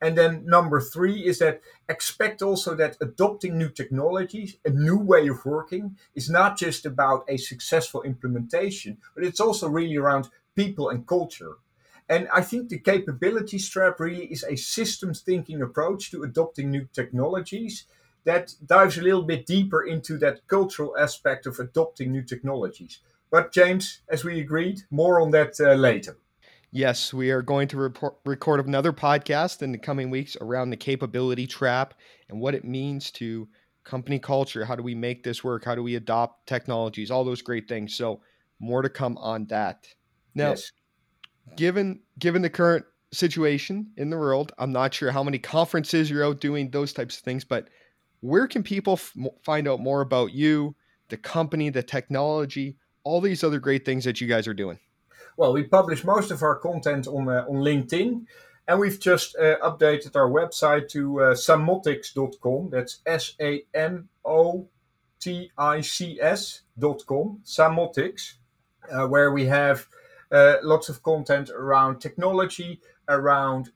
And 0.00 0.16
then 0.16 0.46
number 0.46 0.80
three 0.80 1.26
is 1.26 1.38
that 1.40 1.60
expect 1.90 2.40
also 2.40 2.74
that 2.76 2.96
adopting 3.02 3.58
new 3.58 3.68
technologies, 3.68 4.56
a 4.64 4.70
new 4.70 4.96
way 4.96 5.28
of 5.28 5.44
working, 5.44 5.98
is 6.14 6.30
not 6.30 6.56
just 6.56 6.86
about 6.86 7.26
a 7.28 7.36
successful 7.36 8.00
implementation, 8.02 8.96
but 9.14 9.24
it's 9.24 9.40
also 9.40 9.68
really 9.68 9.96
around 9.96 10.30
people 10.56 10.88
and 10.88 11.06
culture. 11.06 11.58
And 12.12 12.28
I 12.30 12.42
think 12.42 12.68
the 12.68 12.78
capability 12.78 13.58
trap 13.58 13.98
really 13.98 14.26
is 14.26 14.44
a 14.44 14.54
systems 14.54 15.20
thinking 15.20 15.62
approach 15.62 16.10
to 16.10 16.24
adopting 16.24 16.70
new 16.70 16.86
technologies 16.92 17.86
that 18.24 18.52
dives 18.66 18.98
a 18.98 19.02
little 19.02 19.22
bit 19.22 19.46
deeper 19.46 19.82
into 19.82 20.18
that 20.18 20.46
cultural 20.46 20.94
aspect 20.98 21.46
of 21.46 21.58
adopting 21.58 22.12
new 22.12 22.22
technologies. 22.22 22.98
But, 23.30 23.50
James, 23.50 24.02
as 24.10 24.24
we 24.24 24.40
agreed, 24.40 24.82
more 24.90 25.22
on 25.22 25.30
that 25.30 25.58
uh, 25.58 25.72
later. 25.72 26.18
Yes, 26.70 27.14
we 27.14 27.30
are 27.30 27.40
going 27.40 27.66
to 27.68 27.78
report, 27.78 28.16
record 28.26 28.60
another 28.66 28.92
podcast 28.92 29.62
in 29.62 29.72
the 29.72 29.78
coming 29.78 30.10
weeks 30.10 30.36
around 30.42 30.68
the 30.68 30.76
capability 30.76 31.46
trap 31.46 31.94
and 32.28 32.38
what 32.38 32.54
it 32.54 32.62
means 32.62 33.10
to 33.12 33.48
company 33.84 34.18
culture. 34.18 34.66
How 34.66 34.76
do 34.76 34.82
we 34.82 34.94
make 34.94 35.24
this 35.24 35.42
work? 35.42 35.64
How 35.64 35.74
do 35.74 35.82
we 35.82 35.96
adopt 35.96 36.46
technologies? 36.46 37.10
All 37.10 37.24
those 37.24 37.40
great 37.40 37.68
things. 37.68 37.94
So, 37.94 38.20
more 38.60 38.82
to 38.82 38.90
come 38.90 39.16
on 39.16 39.46
that. 39.46 39.86
Now, 40.34 40.50
yes. 40.50 40.72
Given 41.56 42.00
given 42.18 42.42
the 42.42 42.50
current 42.50 42.84
situation 43.12 43.92
in 43.96 44.10
the 44.10 44.18
world, 44.18 44.52
I'm 44.58 44.72
not 44.72 44.94
sure 44.94 45.10
how 45.10 45.22
many 45.22 45.38
conferences 45.38 46.10
you're 46.10 46.24
out 46.24 46.40
doing 46.40 46.70
those 46.70 46.92
types 46.92 47.18
of 47.18 47.24
things, 47.24 47.44
but 47.44 47.68
where 48.20 48.46
can 48.46 48.62
people 48.62 48.94
f- 48.94 49.14
find 49.42 49.68
out 49.68 49.80
more 49.80 50.00
about 50.00 50.32
you, 50.32 50.74
the 51.08 51.16
company, 51.16 51.68
the 51.70 51.82
technology, 51.82 52.76
all 53.04 53.20
these 53.20 53.44
other 53.44 53.58
great 53.58 53.84
things 53.84 54.04
that 54.04 54.20
you 54.20 54.26
guys 54.26 54.46
are 54.46 54.54
doing? 54.54 54.78
Well, 55.36 55.52
we 55.52 55.64
publish 55.64 56.04
most 56.04 56.30
of 56.30 56.42
our 56.42 56.56
content 56.56 57.06
on 57.06 57.28
uh, 57.28 57.44
on 57.48 57.56
LinkedIn, 57.56 58.24
and 58.68 58.80
we've 58.80 59.00
just 59.00 59.36
uh, 59.36 59.58
updated 59.58 60.14
our 60.16 60.30
website 60.30 60.88
to 60.90 61.20
uh, 61.20 61.34
samotics.com. 61.34 62.70
That's 62.70 63.00
S 63.06 63.34
A 63.40 63.64
M 63.74 64.08
O 64.24 64.68
T 65.20 65.50
I 65.56 65.80
C 65.80 66.18
S.com, 66.20 67.40
Samotics, 67.44 68.34
uh, 68.90 69.06
where 69.06 69.32
we 69.32 69.46
have 69.46 69.86
uh, 70.32 70.56
lots 70.62 70.88
of 70.88 71.02
content 71.02 71.50
around 71.50 72.00
technology, 72.00 72.80
around 73.08 73.70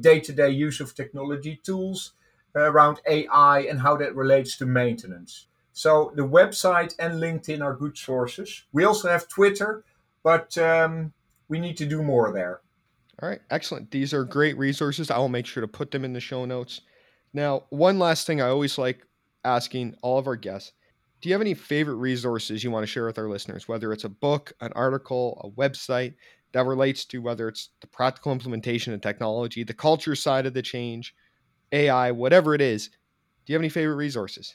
day 0.00 0.20
to 0.20 0.32
day 0.32 0.50
use 0.50 0.80
of 0.80 0.94
technology 0.94 1.60
tools, 1.64 2.12
around 2.54 3.00
AI, 3.06 3.60
and 3.60 3.80
how 3.80 3.96
that 3.96 4.14
relates 4.14 4.56
to 4.58 4.66
maintenance. 4.66 5.46
So 5.72 6.12
the 6.16 6.26
website 6.26 6.94
and 6.98 7.14
LinkedIn 7.14 7.62
are 7.62 7.74
good 7.74 7.96
sources. 7.96 8.64
We 8.72 8.84
also 8.84 9.08
have 9.08 9.28
Twitter 9.28 9.84
but 10.22 10.56
um, 10.58 11.12
we 11.48 11.58
need 11.58 11.76
to 11.78 11.86
do 11.86 12.02
more 12.02 12.32
there. 12.32 12.60
All 13.22 13.28
right, 13.28 13.40
excellent. 13.50 13.90
These 13.90 14.14
are 14.14 14.24
great 14.24 14.56
resources. 14.58 15.10
I 15.10 15.18
will 15.18 15.28
make 15.28 15.46
sure 15.46 15.60
to 15.60 15.68
put 15.68 15.90
them 15.90 16.04
in 16.04 16.12
the 16.12 16.20
show 16.20 16.44
notes. 16.44 16.82
Now, 17.32 17.64
one 17.70 17.98
last 17.98 18.26
thing 18.26 18.40
I 18.40 18.48
always 18.48 18.78
like 18.78 19.06
asking 19.44 19.96
all 20.02 20.18
of 20.18 20.26
our 20.26 20.36
guests 20.36 20.72
do 21.20 21.28
you 21.28 21.34
have 21.34 21.40
any 21.40 21.54
favorite 21.54 21.96
resources 21.96 22.62
you 22.62 22.70
want 22.70 22.84
to 22.84 22.86
share 22.86 23.06
with 23.06 23.18
our 23.18 23.28
listeners, 23.28 23.66
whether 23.66 23.92
it's 23.92 24.04
a 24.04 24.08
book, 24.08 24.52
an 24.60 24.72
article, 24.74 25.40
a 25.44 25.60
website 25.60 26.14
that 26.52 26.64
relates 26.64 27.04
to 27.06 27.20
whether 27.20 27.48
it's 27.48 27.70
the 27.80 27.86
practical 27.86 28.32
implementation 28.32 28.92
of 28.94 29.00
technology, 29.00 29.64
the 29.64 29.74
culture 29.74 30.14
side 30.14 30.46
of 30.46 30.54
the 30.54 30.62
change, 30.62 31.14
AI, 31.72 32.12
whatever 32.12 32.54
it 32.54 32.60
is? 32.60 32.88
Do 32.88 33.52
you 33.52 33.54
have 33.54 33.62
any 33.62 33.68
favorite 33.68 33.96
resources? 33.96 34.54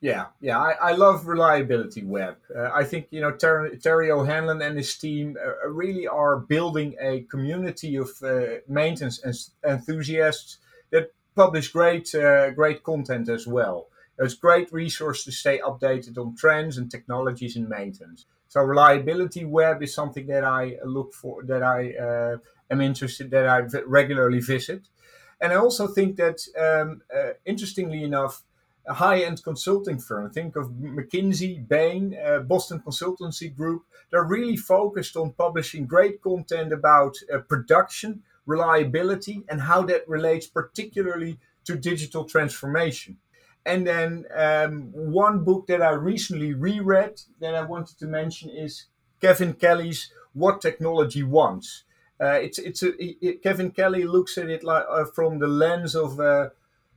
Yeah, 0.00 0.26
yeah, 0.40 0.58
I, 0.60 0.90
I 0.90 0.92
love 0.92 1.26
reliability 1.26 2.04
web. 2.04 2.36
Uh, 2.56 2.70
I 2.72 2.84
think 2.84 3.08
you 3.10 3.20
know 3.20 3.32
Ter- 3.32 3.74
Terry 3.76 4.12
O'Hanlon 4.12 4.62
and 4.62 4.76
his 4.76 4.96
team 4.96 5.36
uh, 5.36 5.66
uh, 5.66 5.68
really 5.70 6.06
are 6.06 6.38
building 6.38 6.94
a 7.00 7.22
community 7.22 7.96
of 7.96 8.10
uh, 8.22 8.60
maintenance 8.68 9.50
enthusiasts 9.66 10.58
that 10.90 11.12
publish 11.34 11.72
great 11.72 12.14
uh, 12.14 12.50
great 12.50 12.84
content 12.84 13.28
as 13.28 13.48
well. 13.48 13.88
It's 14.18 14.34
a 14.34 14.38
great 14.38 14.72
resource 14.72 15.24
to 15.24 15.32
stay 15.32 15.58
updated 15.58 16.18
on 16.18 16.34
trends 16.36 16.78
and 16.78 16.90
technologies 16.90 17.56
in 17.56 17.68
maintenance. 17.68 18.26
So 18.48 18.60
reliability 18.62 19.44
web 19.44 19.82
is 19.82 19.94
something 19.94 20.26
that 20.26 20.44
I 20.44 20.76
look 20.84 21.12
for, 21.12 21.44
that 21.44 21.62
I 21.62 21.92
uh, 21.94 22.36
am 22.70 22.80
interested, 22.80 23.30
that 23.30 23.46
I 23.46 23.58
regularly 23.86 24.40
visit, 24.40 24.88
and 25.40 25.52
I 25.52 25.56
also 25.56 25.86
think 25.86 26.16
that 26.16 26.40
um, 26.58 27.02
interestingly 27.44 28.02
enough 28.02 28.42
a 28.88 28.94
high-end 28.94 29.44
consulting 29.44 29.98
firm. 29.98 30.30
Think 30.30 30.56
of 30.56 30.70
McKinsey, 30.70 31.68
Bain, 31.68 32.16
uh, 32.26 32.38
Boston 32.40 32.80
Consultancy 32.80 33.54
Group. 33.54 33.82
They're 34.10 34.24
really 34.24 34.56
focused 34.56 35.14
on 35.14 35.32
publishing 35.32 35.86
great 35.86 36.22
content 36.22 36.72
about 36.72 37.16
uh, 37.32 37.38
production, 37.40 38.22
reliability, 38.46 39.44
and 39.50 39.60
how 39.60 39.82
that 39.82 40.08
relates 40.08 40.46
particularly 40.46 41.38
to 41.64 41.76
digital 41.76 42.24
transformation. 42.24 43.18
And 43.68 43.86
then 43.86 44.24
um, 44.34 44.90
one 44.92 45.44
book 45.44 45.66
that 45.66 45.82
I 45.82 45.90
recently 45.90 46.54
reread 46.54 47.20
that 47.40 47.54
I 47.54 47.62
wanted 47.62 47.98
to 47.98 48.06
mention 48.06 48.48
is 48.48 48.86
Kevin 49.20 49.52
Kelly's 49.52 50.10
"What 50.32 50.60
Technology 50.60 51.22
Wants." 51.22 51.84
Uh, 52.20 52.38
it's 52.42 52.58
it's 52.58 52.82
a, 52.82 52.90
it, 52.98 53.42
Kevin 53.42 53.70
Kelly 53.70 54.04
looks 54.04 54.38
at 54.38 54.48
it 54.48 54.64
like 54.64 54.84
uh, 54.88 55.04
from 55.04 55.38
the 55.38 55.46
lens 55.46 55.94
of 55.94 56.18
uh, 56.18 56.48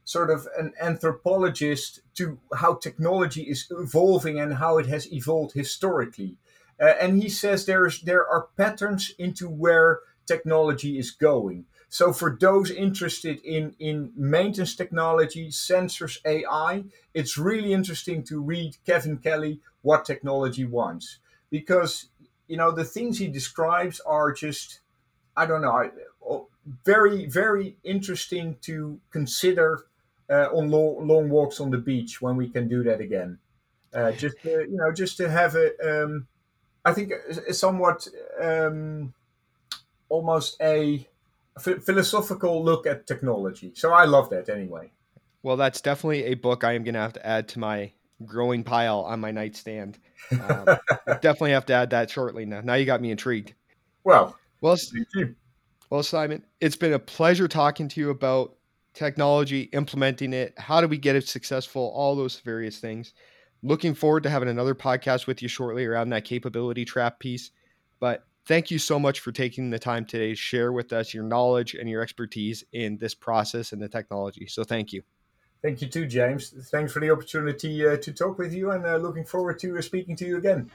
sort 0.04 0.30
of 0.30 0.48
an 0.58 0.72
anthropologist 0.80 2.00
to 2.14 2.38
how 2.56 2.74
technology 2.74 3.42
is 3.42 3.66
evolving 3.70 4.40
and 4.40 4.54
how 4.54 4.78
it 4.78 4.86
has 4.86 5.12
evolved 5.12 5.52
historically. 5.52 6.36
Uh, 6.80 6.94
and 7.00 7.22
he 7.22 7.28
says 7.28 7.66
there's 7.66 8.00
there 8.00 8.26
are 8.26 8.48
patterns 8.56 9.12
into 9.18 9.48
where 9.48 10.00
technology 10.26 10.98
is 10.98 11.10
going. 11.10 11.66
So 11.92 12.10
for 12.10 12.38
those 12.40 12.70
interested 12.70 13.38
in, 13.44 13.74
in 13.78 14.12
maintenance 14.16 14.74
technology, 14.74 15.50
sensors, 15.50 16.16
AI, 16.24 16.84
it's 17.12 17.36
really 17.36 17.74
interesting 17.74 18.22
to 18.24 18.40
read 18.40 18.78
Kevin 18.86 19.18
Kelly, 19.18 19.60
What 19.82 20.06
Technology 20.06 20.64
Wants. 20.64 21.18
Because, 21.50 22.08
you 22.48 22.56
know, 22.56 22.70
the 22.70 22.86
things 22.86 23.18
he 23.18 23.28
describes 23.28 24.00
are 24.06 24.32
just, 24.32 24.80
I 25.36 25.44
don't 25.44 25.60
know, 25.60 26.46
very, 26.82 27.26
very 27.26 27.76
interesting 27.84 28.56
to 28.62 28.98
consider 29.10 29.84
uh, 30.30 30.48
on 30.50 30.70
long, 30.70 31.06
long 31.06 31.28
walks 31.28 31.60
on 31.60 31.70
the 31.70 31.76
beach 31.76 32.22
when 32.22 32.36
we 32.36 32.48
can 32.48 32.68
do 32.68 32.82
that 32.84 33.02
again. 33.02 33.36
Uh, 33.92 34.12
just 34.12 34.40
to, 34.44 34.48
you 34.48 34.78
know, 34.78 34.90
just 34.92 35.18
to 35.18 35.28
have 35.28 35.56
a, 35.56 36.04
um, 36.04 36.26
I 36.86 36.94
think 36.94 37.12
a, 37.46 37.52
somewhat 37.52 38.08
um, 38.40 39.12
almost 40.08 40.56
a 40.62 41.06
philosophical 41.58 42.64
look 42.64 42.86
at 42.86 43.06
technology. 43.06 43.72
So 43.74 43.92
I 43.92 44.04
love 44.04 44.30
that 44.30 44.48
anyway. 44.48 44.90
Well, 45.42 45.56
that's 45.56 45.80
definitely 45.80 46.24
a 46.24 46.34
book 46.34 46.64
I 46.64 46.72
am 46.72 46.84
going 46.84 46.94
to 46.94 47.00
have 47.00 47.14
to 47.14 47.26
add 47.26 47.48
to 47.48 47.58
my 47.58 47.92
growing 48.24 48.62
pile 48.64 49.00
on 49.00 49.20
my 49.20 49.30
nightstand. 49.30 49.98
Um, 50.30 50.64
definitely 51.06 51.50
have 51.50 51.66
to 51.66 51.74
add 51.74 51.90
that 51.90 52.10
shortly. 52.10 52.46
Now, 52.46 52.60
now 52.60 52.74
you 52.74 52.84
got 52.84 53.00
me 53.00 53.10
intrigued. 53.10 53.54
Well, 54.04 54.36
well, 54.60 54.76
well, 55.90 56.02
Simon, 56.02 56.44
it's 56.60 56.76
been 56.76 56.92
a 56.92 56.98
pleasure 56.98 57.48
talking 57.48 57.88
to 57.88 58.00
you 58.00 58.10
about 58.10 58.54
technology, 58.94 59.62
implementing 59.72 60.32
it. 60.32 60.54
How 60.58 60.80
do 60.80 60.88
we 60.88 60.98
get 60.98 61.16
it 61.16 61.28
successful? 61.28 61.92
All 61.94 62.14
those 62.14 62.38
various 62.40 62.78
things. 62.78 63.12
Looking 63.62 63.94
forward 63.94 64.24
to 64.24 64.30
having 64.30 64.48
another 64.48 64.74
podcast 64.74 65.26
with 65.26 65.42
you 65.42 65.48
shortly 65.48 65.84
around 65.84 66.10
that 66.10 66.24
capability 66.24 66.84
trap 66.84 67.18
piece. 67.18 67.50
But 68.00 68.24
thank 68.46 68.70
you 68.70 68.78
so 68.78 68.98
much 68.98 69.20
for 69.20 69.32
taking 69.32 69.70
the 69.70 69.78
time 69.78 70.04
today 70.04 70.28
to 70.30 70.34
share 70.34 70.72
with 70.72 70.92
us 70.92 71.14
your 71.14 71.24
knowledge 71.24 71.74
and 71.74 71.88
your 71.88 72.02
expertise 72.02 72.62
in 72.72 72.98
this 72.98 73.14
process 73.14 73.72
and 73.72 73.80
the 73.80 73.88
technology. 73.88 74.46
So 74.46 74.64
thank 74.64 74.92
you. 74.92 75.02
Thank 75.62 75.80
you 75.80 75.88
too, 75.88 76.04
James. 76.06 76.52
Thanks 76.70 76.92
for 76.92 77.00
the 77.00 77.10
opportunity 77.10 77.86
uh, 77.86 77.96
to 77.98 78.12
talk 78.12 78.38
with 78.38 78.52
you 78.52 78.72
and 78.72 78.84
uh, 78.84 78.96
looking 78.96 79.24
forward 79.24 79.60
to 79.60 79.78
uh, 79.78 79.80
speaking 79.80 80.16
to 80.16 80.26
you 80.26 80.36
again. 80.36 80.68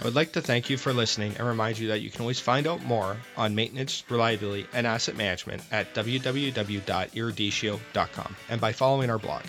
I 0.00 0.04
would 0.04 0.14
like 0.14 0.32
to 0.32 0.40
thank 0.40 0.70
you 0.70 0.78
for 0.78 0.94
listening 0.94 1.34
and 1.36 1.46
remind 1.46 1.78
you 1.78 1.88
that 1.88 2.00
you 2.00 2.10
can 2.10 2.22
always 2.22 2.40
find 2.40 2.66
out 2.66 2.82
more 2.84 3.18
on 3.36 3.54
maintenance, 3.54 4.02
reliability, 4.08 4.66
and 4.72 4.86
asset 4.86 5.18
management 5.18 5.62
at 5.70 5.94
www.eruditio.com 5.94 8.36
and 8.48 8.60
by 8.60 8.72
following 8.72 9.10
our 9.10 9.18
blog. 9.18 9.42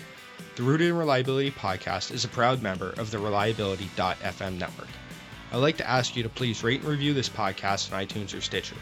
The 0.56 0.62
Rooted 0.62 0.88
in 0.88 0.98
Reliability 0.98 1.52
podcast 1.52 2.12
is 2.12 2.26
a 2.26 2.28
proud 2.28 2.60
member 2.60 2.90
of 2.98 3.10
the 3.10 3.18
Reliability.fm 3.18 4.58
network. 4.58 4.88
I'd 5.52 5.58
like 5.58 5.76
to 5.76 5.88
ask 5.88 6.16
you 6.16 6.22
to 6.22 6.30
please 6.30 6.64
rate 6.64 6.80
and 6.80 6.88
review 6.88 7.12
this 7.12 7.28
podcast 7.28 7.92
on 7.92 8.06
iTunes 8.06 8.36
or 8.36 8.40
Stitcher. 8.40 8.76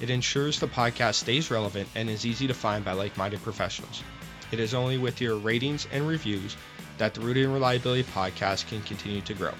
It 0.00 0.08
ensures 0.08 0.60
the 0.60 0.68
podcast 0.68 1.16
stays 1.16 1.50
relevant 1.50 1.88
and 1.96 2.08
is 2.08 2.24
easy 2.24 2.46
to 2.46 2.54
find 2.54 2.84
by 2.84 2.92
like 2.92 3.16
minded 3.16 3.42
professionals. 3.42 4.04
It 4.52 4.60
is 4.60 4.72
only 4.72 4.98
with 4.98 5.20
your 5.20 5.34
ratings 5.34 5.88
and 5.90 6.06
reviews 6.06 6.56
that 6.98 7.12
the 7.12 7.22
Rooted 7.22 7.46
in 7.46 7.52
Reliability 7.52 8.04
podcast 8.04 8.68
can 8.68 8.82
continue 8.82 9.20
to 9.22 9.34
grow. 9.34 9.52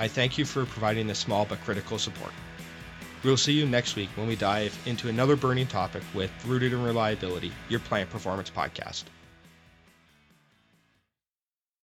I 0.00 0.08
thank 0.08 0.36
you 0.36 0.44
for 0.44 0.66
providing 0.66 1.06
this 1.06 1.20
small 1.20 1.44
but 1.44 1.60
critical 1.60 2.00
support. 2.00 2.32
We'll 3.22 3.36
see 3.36 3.52
you 3.52 3.64
next 3.64 3.94
week 3.94 4.10
when 4.16 4.26
we 4.26 4.34
dive 4.34 4.76
into 4.86 5.08
another 5.08 5.36
burning 5.36 5.68
topic 5.68 6.02
with 6.14 6.32
Rooted 6.44 6.72
in 6.72 6.82
Reliability, 6.82 7.52
your 7.68 7.80
plant 7.80 8.10
performance 8.10 8.50
podcast. 8.50 9.04